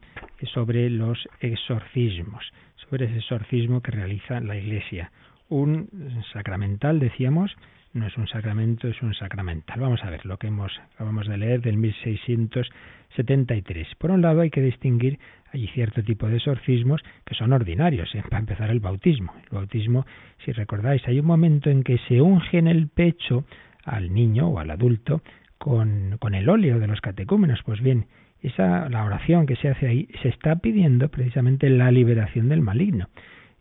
[0.54, 2.44] sobre los exorcismos,
[2.90, 5.12] sobre ese exorcismo que realiza la Iglesia.
[5.50, 7.56] Un sacramental, decíamos,
[7.94, 9.80] no es un sacramento, es un sacramental.
[9.80, 13.96] Vamos a ver lo que hemos, acabamos de leer del 1673.
[13.98, 15.20] Por un lado hay que distinguir
[15.54, 18.14] hay cierto tipo de exorcismos que son ordinarios.
[18.16, 18.24] ¿eh?
[18.24, 19.34] Para empezar, el bautismo.
[19.44, 20.06] El bautismo,
[20.46, 23.46] si recordáis, hay un momento en que se unge en el pecho
[23.84, 25.22] al niño o al adulto
[25.62, 27.62] con, con el óleo de los catecúmenos.
[27.64, 28.08] Pues bien,
[28.42, 33.10] esa, la oración que se hace ahí se está pidiendo precisamente la liberación del maligno.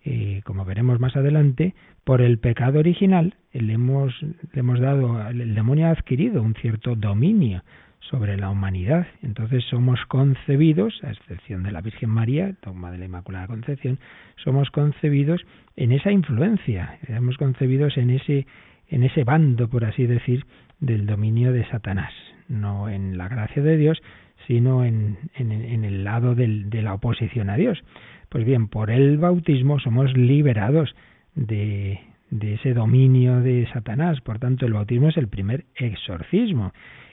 [0.02, 5.54] Eh, como veremos más adelante, por el pecado original le hemos, le hemos dado, el
[5.54, 7.62] demonio ha adquirido un cierto dominio
[7.98, 9.06] sobre la humanidad.
[9.22, 13.98] Entonces somos concebidos, a excepción de la Virgen María, toma de la Inmaculada Concepción,
[14.42, 15.42] somos concebidos
[15.76, 18.46] en esa influencia, somos concebidos en ese,
[18.90, 20.44] en ese bando, por así decir,
[20.80, 22.12] del dominio de Satanás,
[22.48, 24.02] no en la gracia de Dios,
[24.46, 27.82] sino en, en, el lado de la oposición a Dios.
[28.28, 30.94] Pues bien, por el bautismo somos liberados
[31.34, 32.00] de,
[32.30, 34.20] de ese dominio de Satanás.
[34.20, 36.72] Por tanto, el bautismo es el primer exorcismo.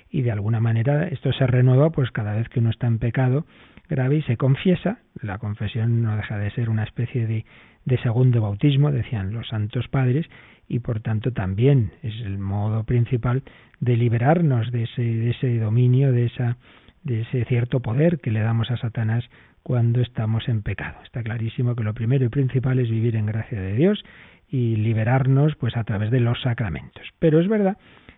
[0.09, 3.45] Y de alguna manera esto se renueva pues cada vez que uno está en pecado
[3.89, 4.99] grave y se confiesa.
[5.21, 7.45] La confesión no deja de ser una especie de,
[7.85, 10.25] de segundo bautismo, decían los santos padres,
[10.67, 13.43] y por tanto también es el modo principal
[13.79, 16.57] de liberarnos de ese, de ese dominio, de esa
[17.03, 19.23] de ese cierto poder que le damos a Satanás
[19.63, 20.97] cuando estamos en pecado.
[21.03, 24.03] Está clarísimo que lo primero y principal es vivir en gracia de Dios
[24.49, 27.03] y liberarnos pues a través de los sacramentos.
[27.19, 27.77] Pero es verdad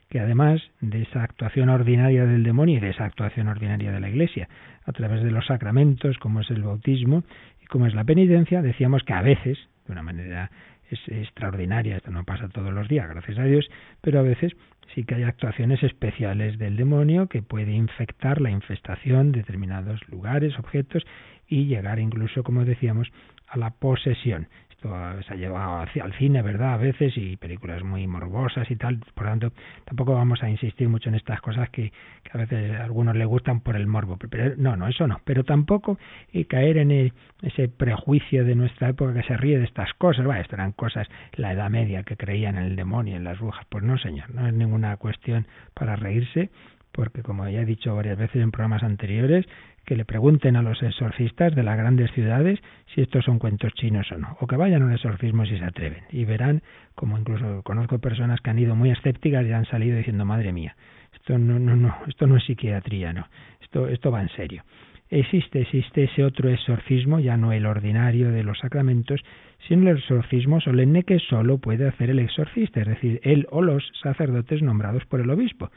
[0.09, 4.09] que además de esa actuación ordinaria del demonio y de esa actuación ordinaria de la
[4.09, 4.49] Iglesia,
[4.85, 7.23] a través de los sacramentos, como es el bautismo
[7.61, 10.49] y como es la penitencia, decíamos que a veces, de una manera
[10.89, 13.69] es extraordinaria, esto no pasa todos los días, gracias a Dios,
[14.01, 14.53] pero a veces
[14.93, 20.57] sí que hay actuaciones especiales del demonio que puede infectar la infestación de determinados lugares,
[20.57, 21.03] objetos
[21.47, 23.11] y llegar incluso, como decíamos,
[23.47, 24.47] a la posesión
[24.81, 26.73] se ha llevado hacia el cine, ¿verdad?
[26.73, 28.99] A veces y películas muy morbosas y tal.
[29.13, 29.51] Por lo tanto,
[29.85, 31.91] tampoco vamos a insistir mucho en estas cosas que,
[32.31, 34.17] a veces a algunos les gustan por el morbo.
[34.17, 35.19] Pero no, no, eso no.
[35.25, 35.97] Pero tampoco
[36.31, 37.11] eh, caer en
[37.41, 40.25] ese prejuicio de nuestra época que se ríe de estas cosas.
[40.25, 43.65] Bueno, esto eran cosas, la Edad Media, que creían en el demonio, en las brujas.
[43.69, 46.49] Pues no, señor, no es ninguna cuestión para reírse
[46.91, 49.45] porque como ya he dicho varias veces en programas anteriores,
[49.85, 52.59] que le pregunten a los exorcistas de las grandes ciudades
[52.93, 55.65] si estos son cuentos chinos o no, o que vayan a un exorcismo si se
[55.65, 56.61] atreven, y verán,
[56.95, 60.75] como incluso conozco personas que han ido muy escépticas y han salido diciendo, madre mía,
[61.13, 63.27] esto no, no, no, esto no es psiquiatría, no,
[63.61, 64.63] esto, esto va en serio.
[65.11, 69.19] Existe, existe ese otro exorcismo, ya no el ordinario de los sacramentos,
[69.67, 73.91] sino el exorcismo solemne que solo puede hacer el exorcista, es decir, él o los
[74.03, 75.71] sacerdotes nombrados por el obispo.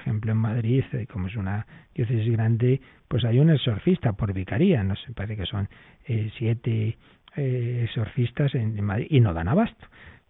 [0.00, 4.82] Ejemplo, en Madrid, eh, como es una diócesis grande, pues hay un exorcista por vicaría,
[4.84, 5.68] no sé, parece que son
[6.06, 6.96] eh, siete
[7.36, 9.86] eh, exorcistas en, Madrid y no dan abasto.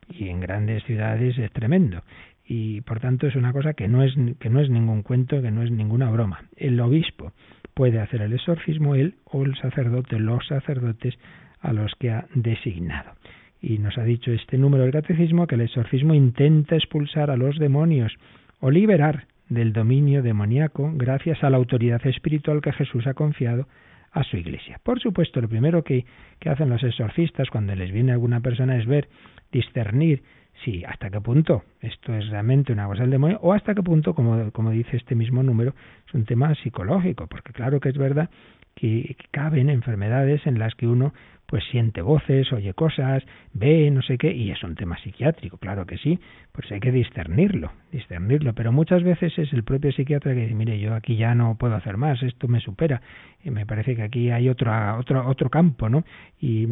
[0.09, 2.03] Y en grandes ciudades es tremendo
[2.47, 5.51] y por tanto es una cosa que no es que no es ningún cuento, que
[5.51, 6.45] no es ninguna broma.
[6.57, 7.33] El obispo
[7.75, 11.15] puede hacer el exorcismo él o el sacerdote, los sacerdotes
[11.61, 13.13] a los que ha designado.
[13.61, 17.59] Y nos ha dicho este número del catecismo que el exorcismo intenta expulsar a los
[17.59, 18.15] demonios
[18.61, 23.67] o liberar del dominio demoníaco gracias a la autoridad espiritual que Jesús ha confiado
[24.13, 24.81] a su iglesia.
[24.83, 26.05] Por supuesto, lo primero que,
[26.47, 29.09] hacen los exorcistas cuando les viene alguna persona es ver,
[29.53, 30.23] discernir
[30.65, 34.15] si hasta qué punto esto es realmente una cosa del demonio o hasta qué punto,
[34.15, 35.75] como dice este mismo número,
[36.07, 38.29] es un tema psicológico, porque claro que es verdad
[38.75, 41.13] que caben enfermedades en las que uno
[41.49, 43.25] pues siente voces, oye cosas,
[43.55, 46.21] ve no sé qué, y es un tema psiquiátrico, claro que sí,
[46.53, 50.79] pues hay que discernirlo, discernirlo, pero muchas veces es el propio psiquiatra que dice, mire,
[50.79, 53.01] yo aquí ya no puedo hacer más, esto me supera,
[53.43, 56.05] y me parece que aquí hay otro, otro, otro campo, ¿no?
[56.39, 56.65] Y,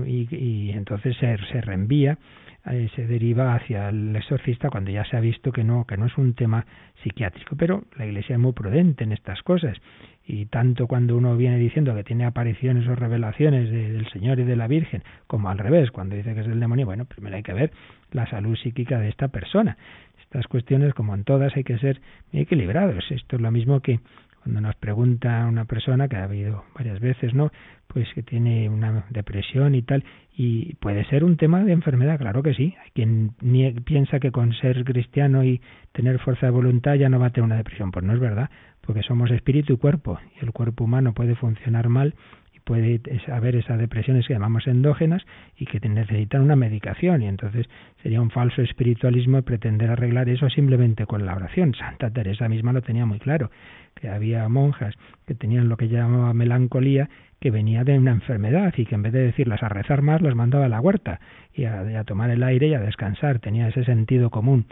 [0.73, 2.19] entonces se, se reenvía
[2.69, 6.07] eh, se deriva hacia el exorcista cuando ya se ha visto que no, que no
[6.07, 6.67] es un tema
[7.03, 7.55] psiquiátrico.
[7.55, 9.77] Pero la Iglesia es muy prudente en estas cosas
[10.27, 14.57] y tanto cuando uno viene diciendo que tiene apariciones o revelaciones del Señor y de
[14.57, 17.53] la Virgen, como al revés, cuando dice que es el demonio, bueno, primero hay que
[17.53, 17.73] ver
[18.13, 19.77] la salud psíquica de esta persona.
[20.21, 22.01] Estas cuestiones, como en todas, hay que ser
[22.33, 23.05] equilibrados.
[23.11, 24.01] Esto es lo mismo que
[24.47, 27.51] cuando nos pregunta una persona, que ha habido varias veces, ¿no?
[27.89, 30.05] Pues que tiene una depresión y tal,
[30.37, 32.73] y puede ser un tema de enfermedad, claro que sí.
[32.85, 33.33] Hay quien
[33.85, 35.61] piensa que con ser cristiano y
[35.91, 37.91] tener fuerza de voluntad ya no va a tener una depresión.
[37.91, 38.49] Pues no es verdad,
[38.83, 42.15] porque somos espíritu y cuerpo, y el cuerpo humano puede funcionar mal
[42.67, 43.01] puede
[43.33, 45.23] haber esas depresiones que llamamos endógenas
[45.57, 47.67] y que necesitan una medicación, y entonces
[48.03, 51.75] sería un falso espiritualismo pretender arreglar eso simplemente con la oración.
[51.75, 53.53] Santa Teresa misma lo tenía muy claro
[53.95, 54.95] que había monjas
[55.27, 57.09] que tenían lo que llamaba melancolía,
[57.41, 60.35] que venía de una enfermedad y que en vez de decirlas a rezar más, las
[60.35, 61.21] mandaba a la huerta
[61.55, 63.39] y a, tomar el aire y a descansar.
[63.39, 64.67] Tenía ese sentido común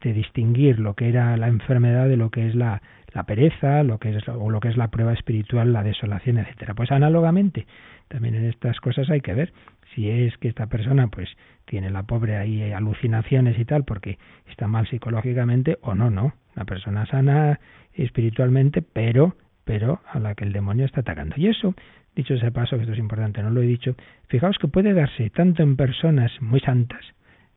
[0.00, 2.82] de distinguir lo que era la enfermedad de lo que es la,
[3.14, 6.74] la pereza, lo que es o lo que es la prueba espiritual, la desolación, etcétera.
[6.74, 7.66] Pues análogamente,
[8.08, 9.52] también en estas cosas hay que ver
[9.94, 11.28] si es que esta persona pues
[11.66, 14.18] tiene la pobre ahí alucinaciones y tal porque
[14.50, 16.32] está mal psicológicamente o no, no.
[16.56, 17.60] Una persona sana
[17.94, 19.34] espiritualmente, pero
[19.64, 21.36] pero a la que el demonio está atacando.
[21.38, 21.74] Y eso,
[22.16, 23.94] dicho ese paso, que esto es importante, no lo he dicho,
[24.28, 27.00] fijaos que puede darse tanto en personas muy santas,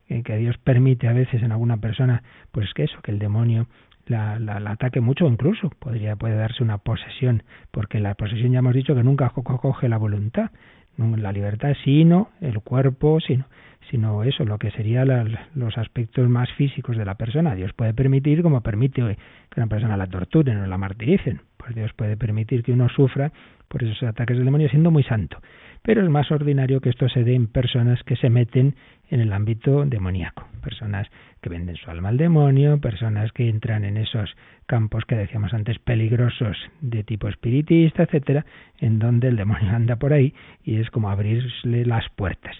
[0.06, 3.66] que Dios permite a veces en alguna persona, pues que eso, que el demonio
[4.06, 8.74] la, la, ataque mucho, incluso podría puede darse una posesión, porque la posesión ya hemos
[8.74, 10.50] dicho que nunca coge la voluntad,
[10.96, 13.46] la libertad, sino el cuerpo, sino
[13.90, 17.54] sino eso, lo que serían los aspectos más físicos de la persona.
[17.54, 19.16] Dios puede permitir, como permite
[19.50, 23.32] que una persona la torturen o la martiricen, pues Dios puede permitir que uno sufra
[23.68, 25.38] por esos ataques del demonio siendo muy santo.
[25.82, 28.74] Pero es más ordinario que esto se dé en personas que se meten
[29.10, 31.06] en el ámbito demoníaco, personas
[31.40, 34.34] que venden su alma al demonio, personas que entran en esos
[34.66, 38.44] campos que decíamos antes peligrosos de tipo espiritista, etcétera,
[38.78, 42.56] en donde el demonio anda por ahí y es como abrirle las puertas.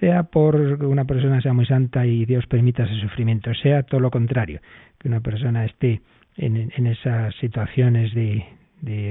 [0.00, 4.10] Sea por una persona sea muy santa y Dios permita ese sufrimiento, sea todo lo
[4.10, 4.60] contrario,
[4.98, 6.02] que una persona esté
[6.36, 8.44] en, esas situaciones de,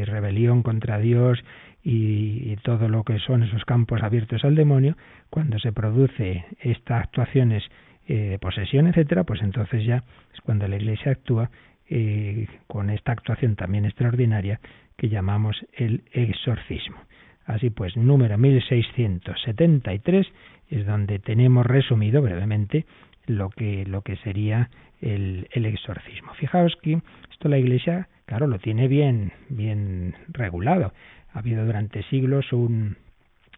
[0.06, 1.44] rebelión contra Dios
[1.88, 4.98] y, todo lo que son esos campos abiertos al demonio,
[5.30, 7.64] cuando se produce estas actuaciones
[8.08, 11.52] eh, de posesión, etcétera, pues entonces ya es cuando la Iglesia actúa
[11.88, 14.60] eh, con esta actuación también extraordinaria
[14.98, 16.98] que llamamos el exorcismo.
[17.46, 20.26] Así pues, número 1673
[20.70, 22.88] es donde tenemos resumido brevemente
[23.28, 24.72] lo que, lo que sería
[25.02, 26.34] el, el exorcismo.
[26.34, 27.00] Fijaos que
[27.32, 30.94] esto la Iglesia, claro, lo tiene bien, bien regulado.
[31.36, 32.96] Ha habido durante siglos un,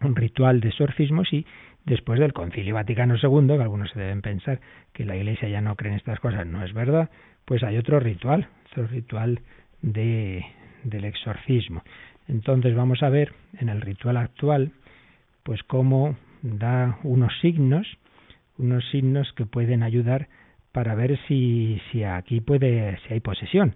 [0.02, 1.46] ritual de exorcismos y
[1.86, 4.60] después del Concilio Vaticano II, que algunos se deben pensar
[4.94, 7.12] que la Iglesia ya no cree en estas cosas, no es verdad,
[7.46, 9.42] pues hay otro ritual, otro ritual
[9.84, 10.44] de,
[10.84, 11.84] del exorcismo.
[12.28, 14.72] Entonces vamos a ver en el ritual actual,
[15.44, 17.88] pues cómo da unos signos,
[18.58, 20.30] unos signos que pueden ayudar
[20.72, 23.76] para ver si, si aquí puede, si hay posesión,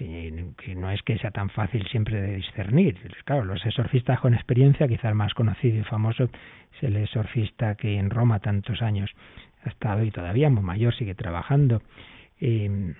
[0.00, 2.96] que, no es que sea tan fácil siempre de discernir.
[3.24, 7.98] Claro, los exorcistas con experiencia, quizá el más conocido y famoso es el exorcista que
[7.98, 9.10] en Roma tantos años
[9.64, 11.82] ha estado y todavía muy mayor sigue trabajando.
[12.40, 12.94] Eh,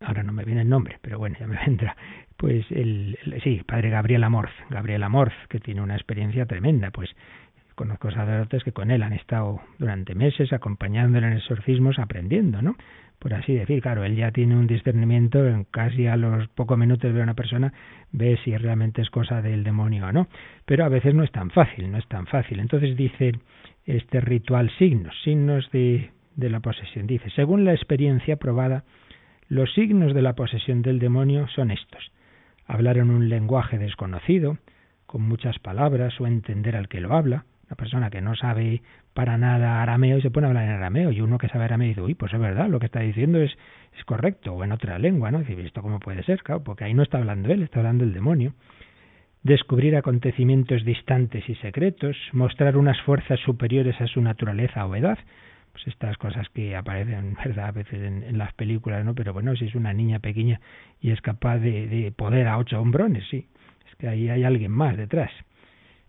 [0.00, 1.96] ahora no me viene el nombre, pero bueno, ya me vendrá.
[2.36, 7.08] Pues el, el sí, padre Gabriel Amorz, Gabriel Amorz, que tiene una experiencia tremenda, pues
[7.74, 12.76] Conozco sacerdotes que con él han estado durante meses acompañándole en exorcismos, aprendiendo, ¿no?
[13.18, 17.14] Por así decir, claro, él ya tiene un discernimiento, en casi a los pocos minutos
[17.14, 17.72] de una persona
[18.12, 20.28] ve si realmente es cosa del demonio o no.
[20.66, 22.60] Pero a veces no es tan fácil, no es tan fácil.
[22.60, 23.32] Entonces dice
[23.86, 27.06] este ritual signos, signos de, de la posesión.
[27.06, 28.84] Dice, según la experiencia probada,
[29.48, 32.12] los signos de la posesión del demonio son estos.
[32.66, 34.58] Hablar en un lenguaje desconocido,
[35.06, 38.82] con muchas palabras o entender al que lo habla, Una persona que no sabe
[39.14, 41.88] para nada arameo y se pone a hablar en arameo y uno que sabe arameo
[41.88, 43.56] dice, uy, pues es verdad, lo que está diciendo es,
[43.96, 45.38] es correcto, o en otra lengua, ¿no?
[45.38, 46.42] Dice, ¿esto cómo puede ser?
[46.42, 48.52] Claro, porque ahí no está hablando él, está hablando el demonio.
[49.42, 55.18] Descubrir acontecimientos distantes y secretos, mostrar unas fuerzas superiores a su naturaleza o edad,
[55.72, 59.14] pues estas cosas que aparecen, ¿verdad?, a veces en, las películas, ¿no?
[59.14, 60.60] Pero bueno, si es una niña pequeña
[61.00, 63.46] y es capaz de, de poder a ocho hombrones, sí,
[63.88, 65.30] es que ahí hay alguien más detrás.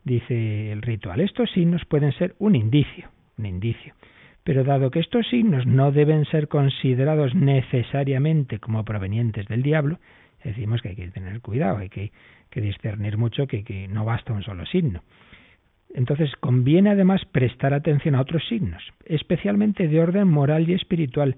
[0.06, 3.96] Dice el ritual, estos signos pueden ser un indicio, un indicio.
[4.44, 10.00] Pero dado que estos signos no deben ser considerados necesariamente como provenientes del diablo,
[10.44, 12.12] decimos que hay que tener cuidado, hay que,
[12.54, 15.02] discernir mucho que, que no basta un solo signo.
[15.94, 21.36] Entonces conviene además prestar atención a otros signos, especialmente de orden moral y espiritual,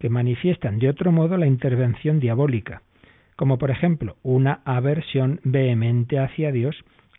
[0.00, 2.82] que manifiestan de otro modo la intervención diabólica,
[3.36, 6.76] como por ejemplo una aversión vehemente hacia Dios,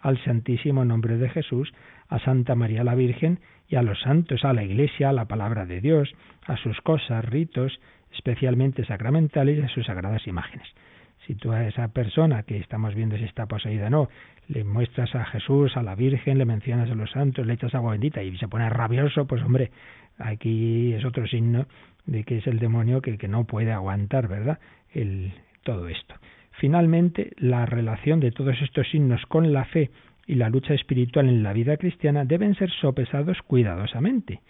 [0.08, 1.74] al Santísimo Nombre de Jesús,
[2.08, 5.66] a Santa María la Virgen y a los santos, a la Iglesia, a la palabra
[5.66, 6.10] de Dios,
[6.46, 7.78] a sus cosas, ritos,
[8.14, 10.66] especialmente sacramentales y a sus sagradas imágenes.
[11.26, 14.10] Si tú a esa persona que estamos viendo si está poseída o no,
[14.48, 17.92] le muestras a Jesús, a la Virgen, le mencionas a los santos, le echas agua
[17.92, 19.72] bendita y se pone rabioso, pues hombre,
[20.20, 21.66] aquí es otro signo
[22.06, 24.60] de que es el demonio que, que no puede aguantar, ¿verdad?
[24.94, 25.34] El,
[25.64, 26.16] todo esto.
[26.58, 29.92] Finalmente, la relación de todos estos signos con la fe
[30.26, 34.42] y la lucha espiritual en la vida cristiana deben ser sopesados cuidadosamente,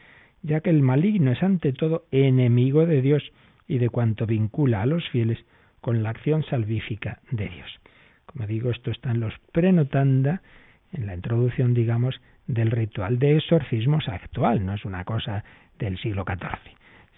[0.42, 3.24] ya que el maligno es ante todo enemigo de Dios
[3.68, 5.38] y de cuanto vincula a los fieles
[5.82, 7.70] con la acción salvífica de Dios.
[8.26, 10.42] Como digo, esto está en los prenotanda,
[10.94, 15.44] en la introducción, digamos, del ritual de exorcismos actual, no es una cosa
[15.78, 16.74] del siglo XIV,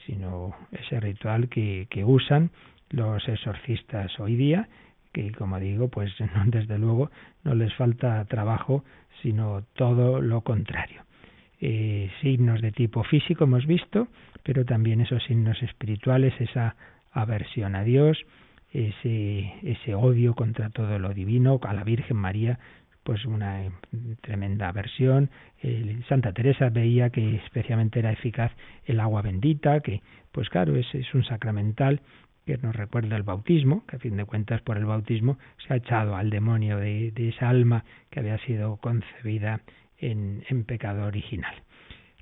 [0.08, 2.50] sino ese ritual que, que usan
[2.90, 4.68] los exorcistas hoy día,
[5.12, 6.12] que como digo, pues
[6.46, 7.12] desde luego
[7.44, 8.84] no les falta trabajo,
[9.22, 11.04] sino todo lo contrario.
[11.62, 14.08] Eh, signos de tipo físico hemos visto,
[14.44, 16.76] pero también esos signos espirituales, esa
[17.12, 18.18] aversión a Dios,
[18.72, 22.60] ese, ese odio contra todo lo divino, a la Virgen María,
[23.04, 23.64] pues una
[24.22, 25.32] tremenda aversión.
[26.08, 28.52] Santa Teresa veía que especialmente era eficaz
[28.86, 32.02] el agua bendita, que pues claro, es un sacramental
[32.50, 35.38] que nos recuerda el bautismo, que a fin de cuentas por el bautismo
[35.68, 39.62] se ha echado al demonio de, esa alma que había sido concebida
[40.00, 41.54] en, en pecado original.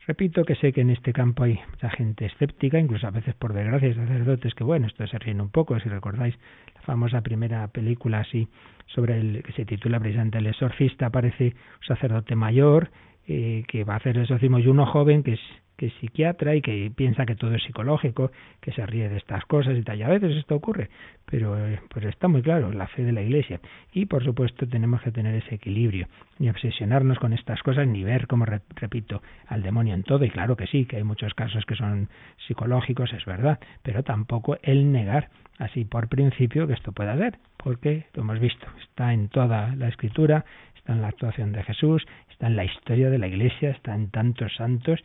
[0.05, 3.53] Repito que sé que en este campo hay mucha gente escéptica, incluso a veces por
[3.53, 6.37] desgracia sacerdotes que bueno, esto se ríen un poco, si recordáis
[6.75, 8.49] la famosa primera película así
[8.87, 12.89] sobre el que se titula precisamente El exorcista, aparece un sacerdote mayor
[13.27, 15.41] eh, que va a hacer el exorcismo y uno joven que es
[15.77, 19.45] que es psiquiatra y que piensa que todo es psicológico, que se ríe de estas
[19.45, 19.99] cosas y tal.
[19.99, 20.89] Y a veces esto ocurre,
[21.25, 23.59] pero eh, está muy claro, la fe de la Iglesia.
[23.93, 26.07] Y por supuesto tenemos que tener ese equilibrio,
[26.39, 30.25] ni obsesionarnos con estas cosas, ni ver, como repito, al demonio en todo.
[30.25, 32.09] Y claro que sí, que hay muchos casos que son
[32.47, 38.05] psicológicos, es verdad, pero tampoco el negar así por principio que esto pueda ser, porque
[38.13, 42.47] lo hemos visto, está en toda la escritura, está en la actuación de Jesús, está
[42.47, 45.01] en la historia de la Iglesia, está en tantos santos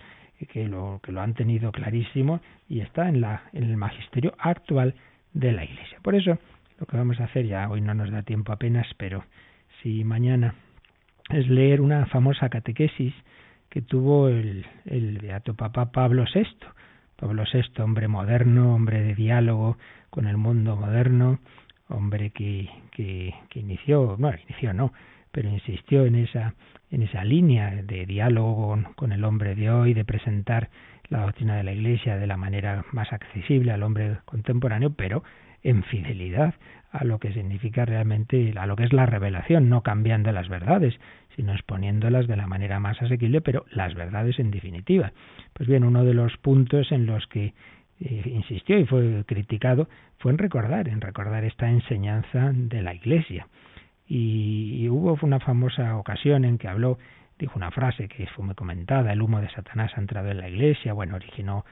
[0.47, 4.95] que lo, que lo han tenido clarísimo y está en, la, en el magisterio actual
[5.32, 5.99] de la Iglesia.
[6.03, 6.38] Por eso,
[6.78, 9.24] lo que vamos a hacer, ya hoy no nos da tiempo apenas, pero
[9.82, 10.55] si mañana
[11.30, 13.14] es leer una famosa catequesis
[13.68, 16.47] que tuvo el, el Beato Papa Pablo VI.
[17.16, 19.78] Pablo VI, hombre moderno, hombre de diálogo
[20.11, 21.38] con el mundo moderno,
[21.88, 24.93] hombre que, que, que inició, bueno, inició no,
[25.30, 26.55] pero insistió en esa
[26.93, 30.68] en esa línea de diálogo con, el hombre de hoy, de presentar
[31.09, 35.24] la doctrina de la Iglesia de la manera más accesible al hombre contemporáneo, pero
[35.62, 36.55] en fidelidad
[36.90, 40.95] a lo que significa realmente, a lo que es la revelación, no cambiando las verdades,
[41.34, 45.12] sino exponiéndolas de la manera más asequible, pero las verdades en definitiva.
[45.55, 47.55] Pues bien, uno de los puntos en los que
[48.01, 49.88] eh, insistió y fue criticado
[50.18, 53.47] fue en recordar, en recordar esta enseñanza de la Iglesia.
[54.09, 56.98] Y, hubo una famosa ocasión en que habló,
[57.38, 60.48] dijo una frase que fue muy comentada, el humo de Satanás ha entrado en la
[60.48, 61.64] iglesia, bueno, originó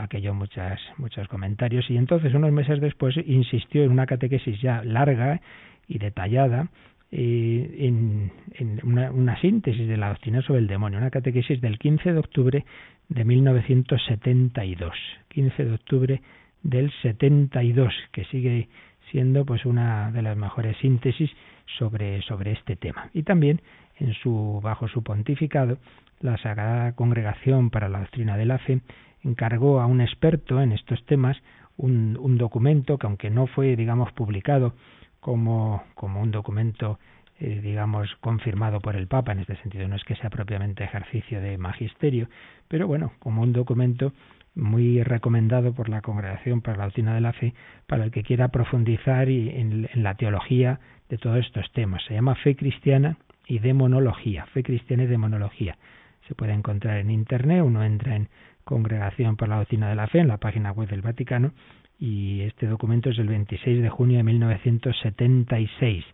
[0.00, 1.88] aquello muchas, muchos comentarios.
[1.90, 5.40] Y entonces unos meses después insistió en una catequesis ya larga
[5.86, 6.68] y detallada
[7.10, 11.78] eh, en, en una, una, síntesis de la doctrina sobre el demonio, una catequesis del
[11.78, 12.64] 15 de octubre
[13.08, 14.96] de 1972,
[15.28, 16.22] 15 de octubre
[16.62, 18.68] del 72, que sigue
[19.10, 21.30] siendo pues una de las mejores síntesis
[21.78, 23.10] sobre, sobre este tema.
[23.12, 23.60] Y también
[23.98, 25.78] en su, bajo su pontificado,
[26.20, 28.80] la Sagrada Congregación para la Doctrina de la Fe
[29.22, 31.36] encargó a un experto en estos temas
[31.76, 34.74] un, documento que aunque no fue, digamos, publicado
[35.20, 36.98] como, como un documento
[37.40, 41.40] eh, digamos, confirmado por el Papa, en este sentido no es que sea propiamente ejercicio
[41.40, 42.28] de magisterio,
[42.68, 44.12] pero bueno, como un documento
[44.54, 47.54] muy recomendado por la Congregación para la Doctrina de la Fe
[47.86, 52.02] para el que quiera profundizar en, en la teología de todos estos temas.
[52.06, 55.76] Se llama Fe Cristiana y Demonología, Fe Cristiana y Demonología.
[56.28, 58.28] Se puede encontrar en Internet, uno entra en
[58.64, 61.52] Congregación para la Doctrina de la Fe, en la página web del Vaticano,
[61.98, 66.04] y este documento es del 26 de junio de 1976,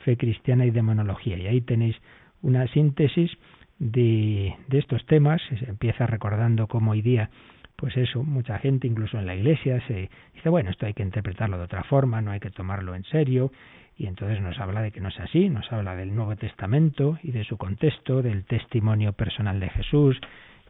[0.00, 1.36] Fe Cristiana y Demonología.
[1.38, 1.96] Y ahí tenéis
[2.42, 3.30] una síntesis
[3.78, 5.40] de, de estos temas.
[5.48, 7.30] Se empieza recordando cómo hoy día,
[7.76, 11.58] pues eso, mucha gente, incluso en la iglesia, se dice, bueno, esto hay que interpretarlo
[11.58, 13.52] de otra forma, no hay que tomarlo en serio.
[13.98, 17.32] Y entonces nos habla de que no es así, nos habla del Nuevo Testamento y
[17.32, 20.18] de su contexto, del testimonio personal de Jesús,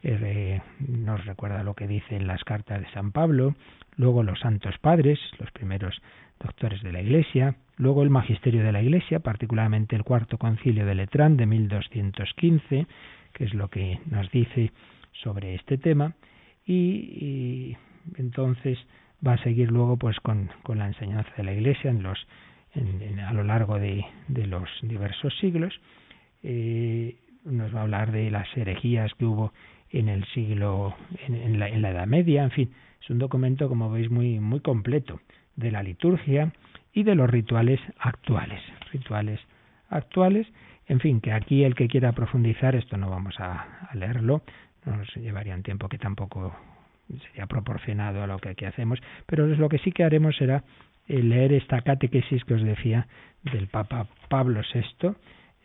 [0.03, 3.55] eh, nos recuerda lo que dice en las cartas de San Pablo,
[3.95, 5.99] luego los santos padres, los primeros
[6.39, 10.95] doctores de la Iglesia, luego el magisterio de la Iglesia, particularmente el cuarto concilio de
[10.95, 12.85] Letrán de 1215,
[13.33, 14.71] que es lo que nos dice
[15.11, 16.13] sobre este tema,
[16.67, 17.75] y,
[18.17, 18.77] entonces
[19.25, 22.19] va a seguir luego pues con, con, la enseñanza de la Iglesia en los,
[23.25, 25.73] a lo largo de, de los diversos siglos.
[26.43, 27.15] Eh,
[27.45, 29.53] nos va a hablar de las herejías que hubo
[29.89, 30.95] en el siglo,
[31.27, 35.21] en, la, Edad Media, en fin, es un documento, como veis, muy, muy completo
[35.55, 36.51] de la liturgia
[36.93, 38.61] y de los rituales actuales.
[38.91, 39.39] Rituales
[39.89, 40.47] actuales,
[40.87, 44.41] en fin, que aquí el que quiera profundizar, esto no vamos a, leerlo,
[44.91, 46.55] nos llevaría un tiempo que tampoco
[47.27, 50.63] sería proporcionado a lo que aquí hacemos, pero lo que sí que haremos será
[51.07, 53.07] eh, leer esta catequesis que os decía
[53.43, 55.15] del Papa Pablo VI,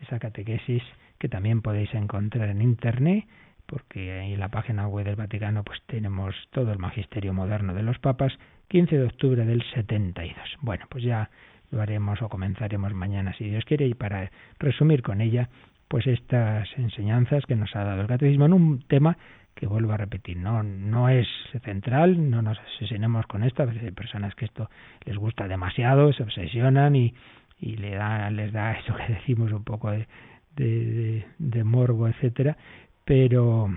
[0.00, 0.82] esa catequesis
[1.18, 3.24] que también podéis encontrar en Internet
[3.66, 7.98] porque en la página web del Vaticano pues tenemos todo el magisterio moderno de los
[7.98, 8.32] papas,
[8.68, 10.36] 15 de octubre del 72.
[10.60, 11.30] Bueno, pues ya
[11.70, 15.48] lo haremos o comenzaremos mañana si Dios quiere y para resumir con ella
[15.92, 19.18] pues estas enseñanzas que nos ha dado el catecismo en un tema
[19.54, 21.28] que vuelvo a repetir, no, no es
[21.62, 24.70] central, no nos asesinemos con esto, a veces hay personas que esto
[25.04, 27.12] les gusta demasiado, se obsesionan y,
[27.60, 30.08] y le da, les da eso que decimos un poco de,
[30.56, 32.56] de, de morbo, etcétera,
[33.04, 33.68] pero,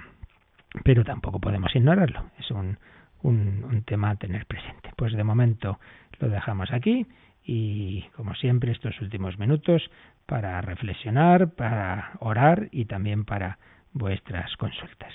[0.85, 2.31] pero tampoco podemos ignorarlo.
[2.39, 2.77] Es un,
[3.23, 4.89] un, un tema a tener presente.
[4.95, 5.81] Pues de momento
[6.21, 7.05] lo dejamos aquí
[7.43, 9.83] y como siempre estos últimos minutos
[10.25, 13.59] para reflexionar, para orar y también para
[13.93, 15.13] vuestras consultas.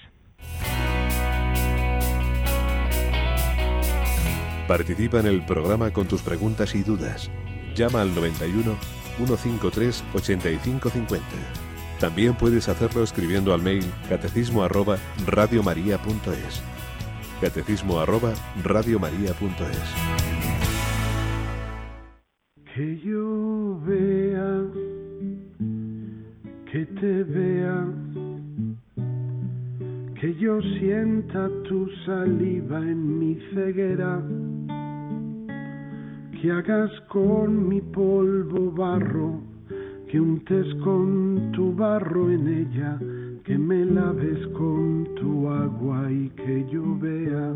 [4.66, 7.30] Participa en el programa con tus preguntas y dudas.
[7.74, 8.76] Llama al 91
[9.16, 11.26] 153 8550.
[11.98, 14.96] También puedes hacerlo escribiendo al mail catecismo arroba
[15.26, 16.62] radiomaria.es.
[17.40, 18.32] Catecismo arroba
[18.62, 19.94] radiomaria.es.
[22.74, 24.62] Que yo vea,
[26.70, 27.86] que te vea,
[30.20, 34.22] que yo sienta tu saliva en mi ceguera,
[36.40, 39.50] que hagas con mi polvo barro
[40.10, 42.98] que untes con tu barro en ella,
[43.44, 47.54] que me laves con tu agua y que yo vea,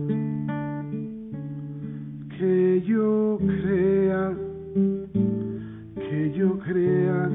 [2.39, 4.35] que yo crea,
[5.97, 7.29] que yo crea,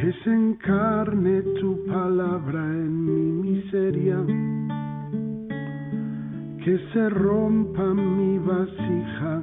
[0.00, 4.16] que se encarne tu palabra en mi miseria,
[6.64, 9.42] que se rompa mi vasija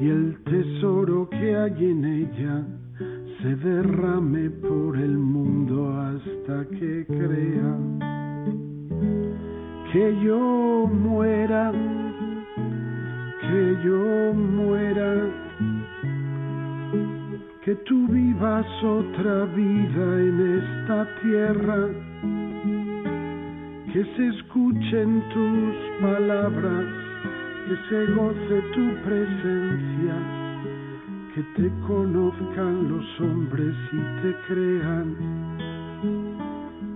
[0.00, 2.66] y el tesoro que hay en ella
[3.40, 7.76] se derrame por el mundo hasta que crea.
[9.92, 11.70] Que yo muera,
[13.40, 15.14] que yo muera,
[17.64, 21.88] que tú vivas otra vida en esta tierra,
[23.92, 26.86] que se escuchen tus palabras,
[27.68, 30.14] que se goce tu presencia.
[31.34, 35.16] Que te conozcan los hombres y te crean,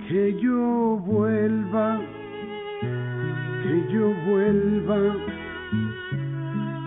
[0.07, 1.99] que yo vuelva,
[3.62, 5.36] que yo vuelva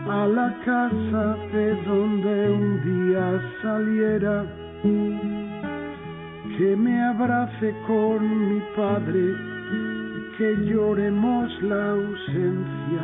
[0.10, 4.44] a la casa de donde un día saliera,
[6.58, 9.36] que me abrace con mi padre,
[10.38, 13.04] que lloremos la ausencia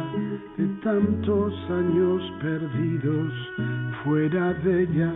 [0.58, 3.34] de tantos años perdidos
[4.04, 5.14] fuera de ella,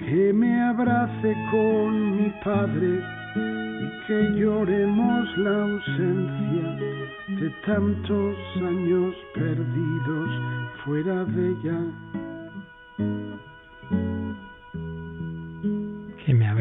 [0.00, 3.00] que me abrace con mi padre
[3.36, 10.30] y que lloremos la ausencia de tantos años perdidos
[10.84, 11.80] fuera de ella.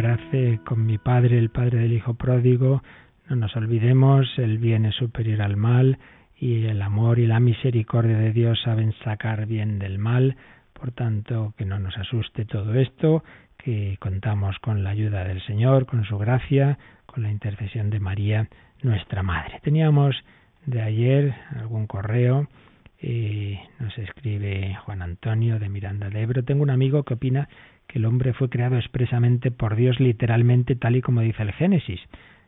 [0.06, 2.82] hace con mi padre, el padre del hijo pródigo.
[3.28, 5.98] No nos olvidemos, el bien es superior al mal
[6.38, 10.36] y el amor y la misericordia de Dios saben sacar bien del mal.
[10.74, 13.24] Por tanto, que no nos asuste todo esto,
[13.58, 18.48] que contamos con la ayuda del Señor, con su gracia, con la intercesión de María,
[18.82, 19.60] nuestra Madre.
[19.62, 20.16] Teníamos
[20.66, 22.48] de ayer algún correo
[23.02, 26.44] y nos escribe Juan Antonio de Miranda de Ebro.
[26.44, 27.48] Tengo un amigo que opina
[27.88, 32.00] que el hombre fue creado expresamente por Dios literalmente tal y como dice el Génesis,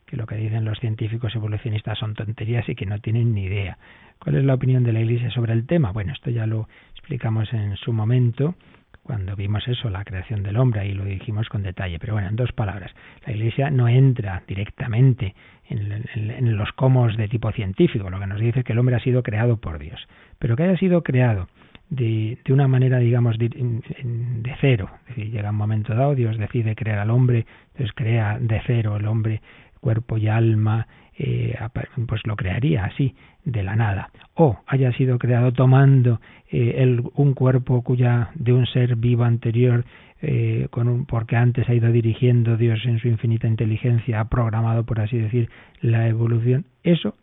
[0.06, 3.78] que lo que dicen los científicos evolucionistas son tonterías y que no tienen ni idea.
[4.20, 5.92] ¿Cuál es la opinión de la Iglesia sobre el tema?
[5.92, 8.56] Bueno, esto ya lo explicamos en su momento
[9.04, 12.36] cuando vimos eso, la creación del hombre, ahí lo dijimos con detalle, pero bueno, en
[12.36, 12.92] dos palabras,
[13.26, 15.36] la Iglesia no entra directamente
[15.68, 19.00] en, los comos de tipo científico, lo que nos dice es que el hombre ha
[19.00, 20.00] sido creado por Dios,
[20.38, 21.48] pero que haya sido creado
[21.90, 24.90] de, de una manera, digamos, de, de, cero.
[25.16, 29.42] Llega un momento dado, Dios decide crear al hombre, entonces crea de cero el hombre,
[29.80, 30.88] cuerpo y alma,
[31.18, 31.56] eh,
[32.08, 34.10] pues lo crearía así, de la nada.
[34.36, 39.86] O haya sido creado tomando eh, el, un cuerpo cuya de un ser vivo anterior,
[40.22, 44.86] eh, con un, porque antes ha ido dirigiendo Dios en su infinita inteligencia, ha programado,
[44.86, 45.50] por así decir,
[45.82, 46.66] la evolución.
[46.84, 47.16] Eso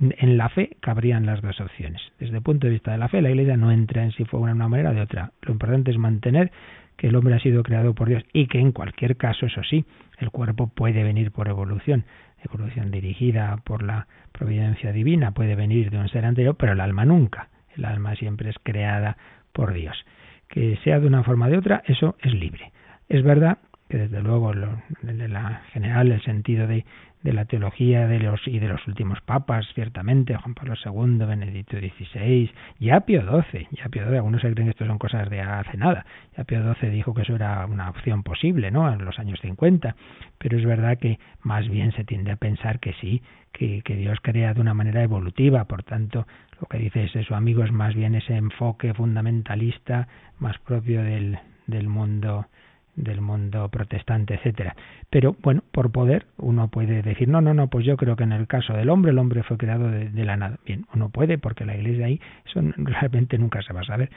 [0.00, 2.02] en la fe cabrían las dos opciones.
[2.18, 4.40] Desde el punto de vista de la fe, la Iglesia no entra en si fue
[4.40, 5.30] de una manera o de otra.
[5.42, 6.50] Lo importante es mantener
[6.96, 9.84] que el hombre ha sido creado por Dios y que en cualquier caso, eso sí,
[10.18, 12.04] el cuerpo puede venir por evolución,
[12.44, 17.04] evolución dirigida por la providencia divina, puede venir de un ser anterior, pero el alma
[17.04, 17.48] nunca.
[17.76, 19.16] El alma siempre es creada
[19.52, 20.04] por Dios.
[20.48, 22.72] Que sea de una forma o de otra, eso es libre.
[23.08, 23.58] Es verdad
[23.92, 26.82] que desde luego en la general el sentido de
[27.24, 32.50] la teología de los y de los últimos papas, ciertamente, Juan Pablo II, Benedicto XVI,
[32.80, 35.76] ya Pío XII, ya Pío XII, algunos se creen que esto son cosas de hace
[35.76, 39.38] nada, ya Pío XII dijo que eso era una opción posible, ¿no?, en los años
[39.42, 39.94] 50,
[40.38, 43.20] pero es verdad que más bien se tiende a pensar que sí,
[43.52, 46.26] que, que Dios crea de una manera evolutiva, por tanto,
[46.58, 51.38] lo que dice ese su amigo es más bien ese enfoque fundamentalista más propio del,
[51.66, 52.46] del mundo
[52.94, 54.76] del mundo protestante, etcétera.
[55.10, 58.32] Pero bueno, por poder uno puede decir, no, no, no, pues yo creo que en
[58.32, 60.58] el caso del hombre, el hombre fue creado de, la nada.
[60.66, 64.10] Bien, uno puede, porque la iglesia ahí, eso realmente nunca se va a saber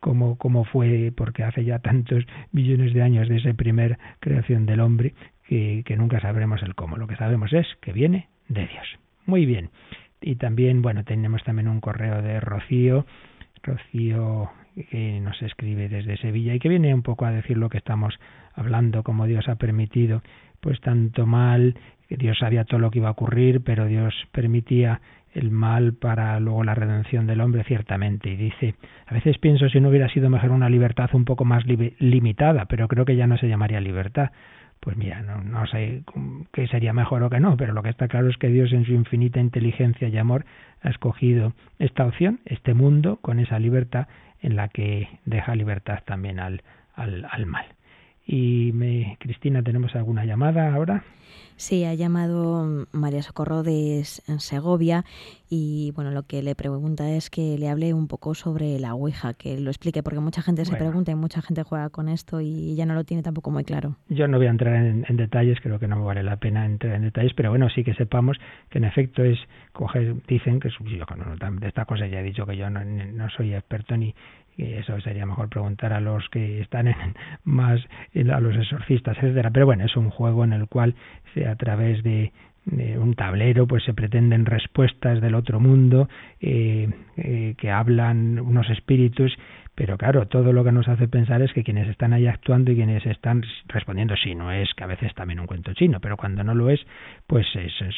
[0.00, 4.80] cómo, cómo fue, porque hace ya tantos millones de años de esa primera creación del
[4.80, 5.14] hombre,
[5.46, 6.96] que, que nunca sabremos el cómo.
[6.96, 8.98] Lo que sabemos es que viene de Dios.
[9.26, 9.70] Muy bien.
[10.20, 13.04] Y también, bueno, tenemos también un correo de Rocío,
[13.62, 14.50] Rocío
[14.90, 18.18] que nos escribe desde Sevilla y que viene un poco a decir lo que estamos
[18.54, 20.22] hablando, como Dios ha permitido,
[20.60, 21.74] pues tanto mal,
[22.08, 25.00] que Dios sabía todo lo que iba a ocurrir, pero Dios permitía
[25.34, 28.30] el mal para luego la redención del hombre, ciertamente.
[28.30, 28.74] Y dice,
[29.06, 32.88] a veces pienso si no hubiera sido mejor una libertad un poco más limitada, pero
[32.88, 34.30] creo que ya no se llamaría libertad.
[34.80, 36.02] Pues mira, no, no sé
[36.52, 38.84] qué sería mejor o qué no, pero lo que está claro es que Dios en
[38.84, 40.44] su infinita inteligencia y amor
[40.82, 44.08] ha escogido esta opción, este mundo, con esa libertad
[44.42, 46.62] en la que deja libertad también al,
[46.94, 47.66] al, al mal.
[48.26, 51.02] Y me, Cristina, ¿tenemos alguna llamada ahora?
[51.56, 55.04] Sí, ha llamado María Socorro de Segovia
[55.48, 59.34] y bueno, lo que le pregunta es que le hable un poco sobre la Ouija,
[59.34, 62.74] que lo explique, porque mucha gente se pregunta y mucha gente juega con esto y
[62.74, 63.96] ya no lo tiene tampoco muy claro.
[64.08, 66.94] Yo no voy a entrar en, detalles, creo que no me vale la pena entrar
[66.94, 68.38] en detalles, pero bueno, sí que sepamos
[68.70, 69.38] que en efecto es
[69.72, 71.04] coger, dicen que yo
[71.60, 74.14] de esta cosa ya he dicho que yo no, no soy experto ni,
[74.62, 76.96] eso sería mejor preguntar a los que están en,
[77.44, 77.80] más
[78.14, 79.50] a los exorcistas etcétera.
[79.50, 80.94] Pero bueno es un juego en el cual
[81.48, 82.32] a través de,
[82.64, 86.08] un tablero pues se pretenden respuestas del otro mundo
[86.40, 89.36] eh, eh, que hablan unos espíritus
[89.74, 92.76] pero claro, todo lo que nos hace pensar es que quienes están ahí actuando y
[92.76, 96.44] quienes están respondiendo, sí, no es que a veces también un cuento chino, pero cuando
[96.44, 96.80] no lo es,
[97.26, 97.46] pues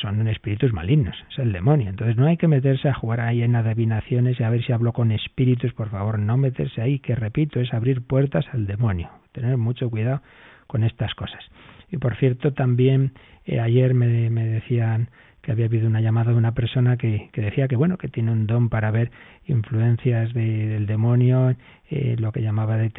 [0.01, 1.91] son espíritus malignos, es el demonio.
[1.91, 4.93] Entonces no hay que meterse a jugar ahí en adivinaciones y a ver si hablo
[4.93, 9.11] con espíritus, por favor, no meterse ahí, que repito, es abrir puertas al demonio.
[9.33, 10.23] Tener mucho cuidado
[10.69, 11.45] con estas cosas.
[11.91, 13.13] Y por cierto, también
[13.45, 15.09] eh, ayer me, me decían
[15.45, 18.33] que había habido una llamada de una persona que, que decía que bueno que tiene
[18.33, 19.11] un don para ver
[19.47, 21.55] influencias del demonio
[21.91, 22.91] eh, lo que llamaba de,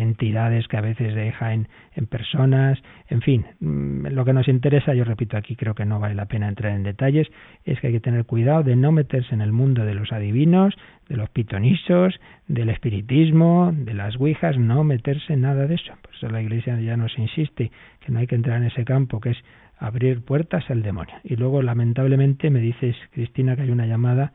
[0.00, 4.94] entidades que a veces deja en, en personas en fin mm, lo que nos interesa
[4.94, 7.28] yo repito aquí creo que no vale la pena entrar en detalles
[7.64, 10.74] es que hay que tener cuidado de no meterse en el mundo de los adivinos
[11.08, 15.92] de los pitonisos del espiritismo de las ouijas no meterse en nada de eso.
[16.02, 19.20] Por eso la iglesia ya nos insiste que no hay que entrar en ese campo
[19.20, 19.38] que es
[19.82, 21.14] abrir puertas al demonio.
[21.24, 24.32] Y luego, lamentablemente, me dices, Cristina, que hay una llamada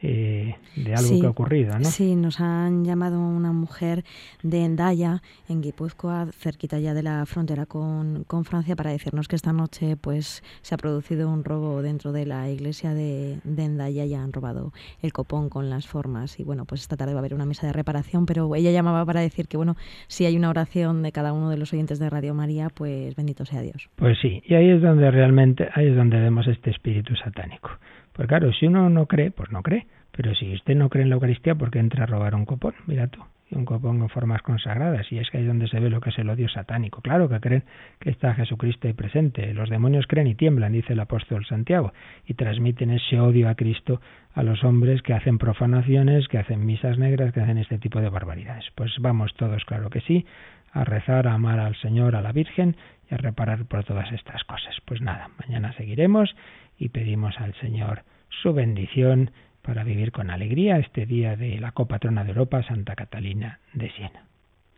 [0.00, 1.84] eh, de algo que ha ocurrido, ¿no?
[1.84, 4.04] Sí, nos han llamado una mujer
[4.42, 9.36] de Endaya, en Guipúzcoa, cerquita ya de la frontera con, con, Francia, para decirnos que
[9.36, 14.04] esta noche pues se ha producido un robo dentro de la iglesia de, de Endaya
[14.04, 14.72] y han robado
[15.02, 16.38] el copón con las formas.
[16.38, 19.04] Y bueno, pues esta tarde va a haber una misa de reparación, pero ella llamaba
[19.04, 19.76] para decir que bueno,
[20.06, 23.44] si hay una oración de cada uno de los oyentes de Radio María, pues bendito
[23.44, 23.88] sea Dios.
[23.96, 27.70] Pues sí, y ahí es donde realmente, ahí es donde vemos este espíritu satánico.
[28.18, 29.86] Pues claro, si uno no cree, pues no cree.
[30.10, 32.74] Pero si usted no cree en la Eucaristía, ¿por qué entra a robar un copón?
[32.88, 35.06] Mira tú, un copón con formas consagradas.
[35.12, 37.00] Y es que ahí es donde se ve lo que es el odio satánico.
[37.00, 37.62] Claro que creen
[38.00, 39.54] que está Jesucristo presente.
[39.54, 41.92] Los demonios creen y tiemblan, dice el apóstol Santiago,
[42.26, 44.00] y transmiten ese odio a Cristo
[44.34, 48.08] a los hombres que hacen profanaciones, que hacen misas negras, que hacen este tipo de
[48.08, 48.64] barbaridades.
[48.74, 50.26] Pues vamos todos, claro que sí,
[50.72, 52.74] a rezar, a amar al Señor, a la Virgen
[53.08, 54.74] y a reparar por todas estas cosas.
[54.86, 56.34] Pues nada, mañana seguiremos
[56.78, 58.02] y pedimos al Señor
[58.42, 59.30] su bendición
[59.62, 64.24] para vivir con alegría este día de la copatrona de Europa, Santa Catalina de Siena.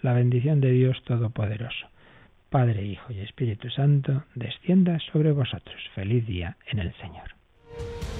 [0.02, 1.88] La bendición de Dios Todopoderoso,
[2.48, 5.76] Padre, Hijo y Espíritu Santo, descienda sobre vosotros.
[5.94, 8.19] Feliz día en el Señor.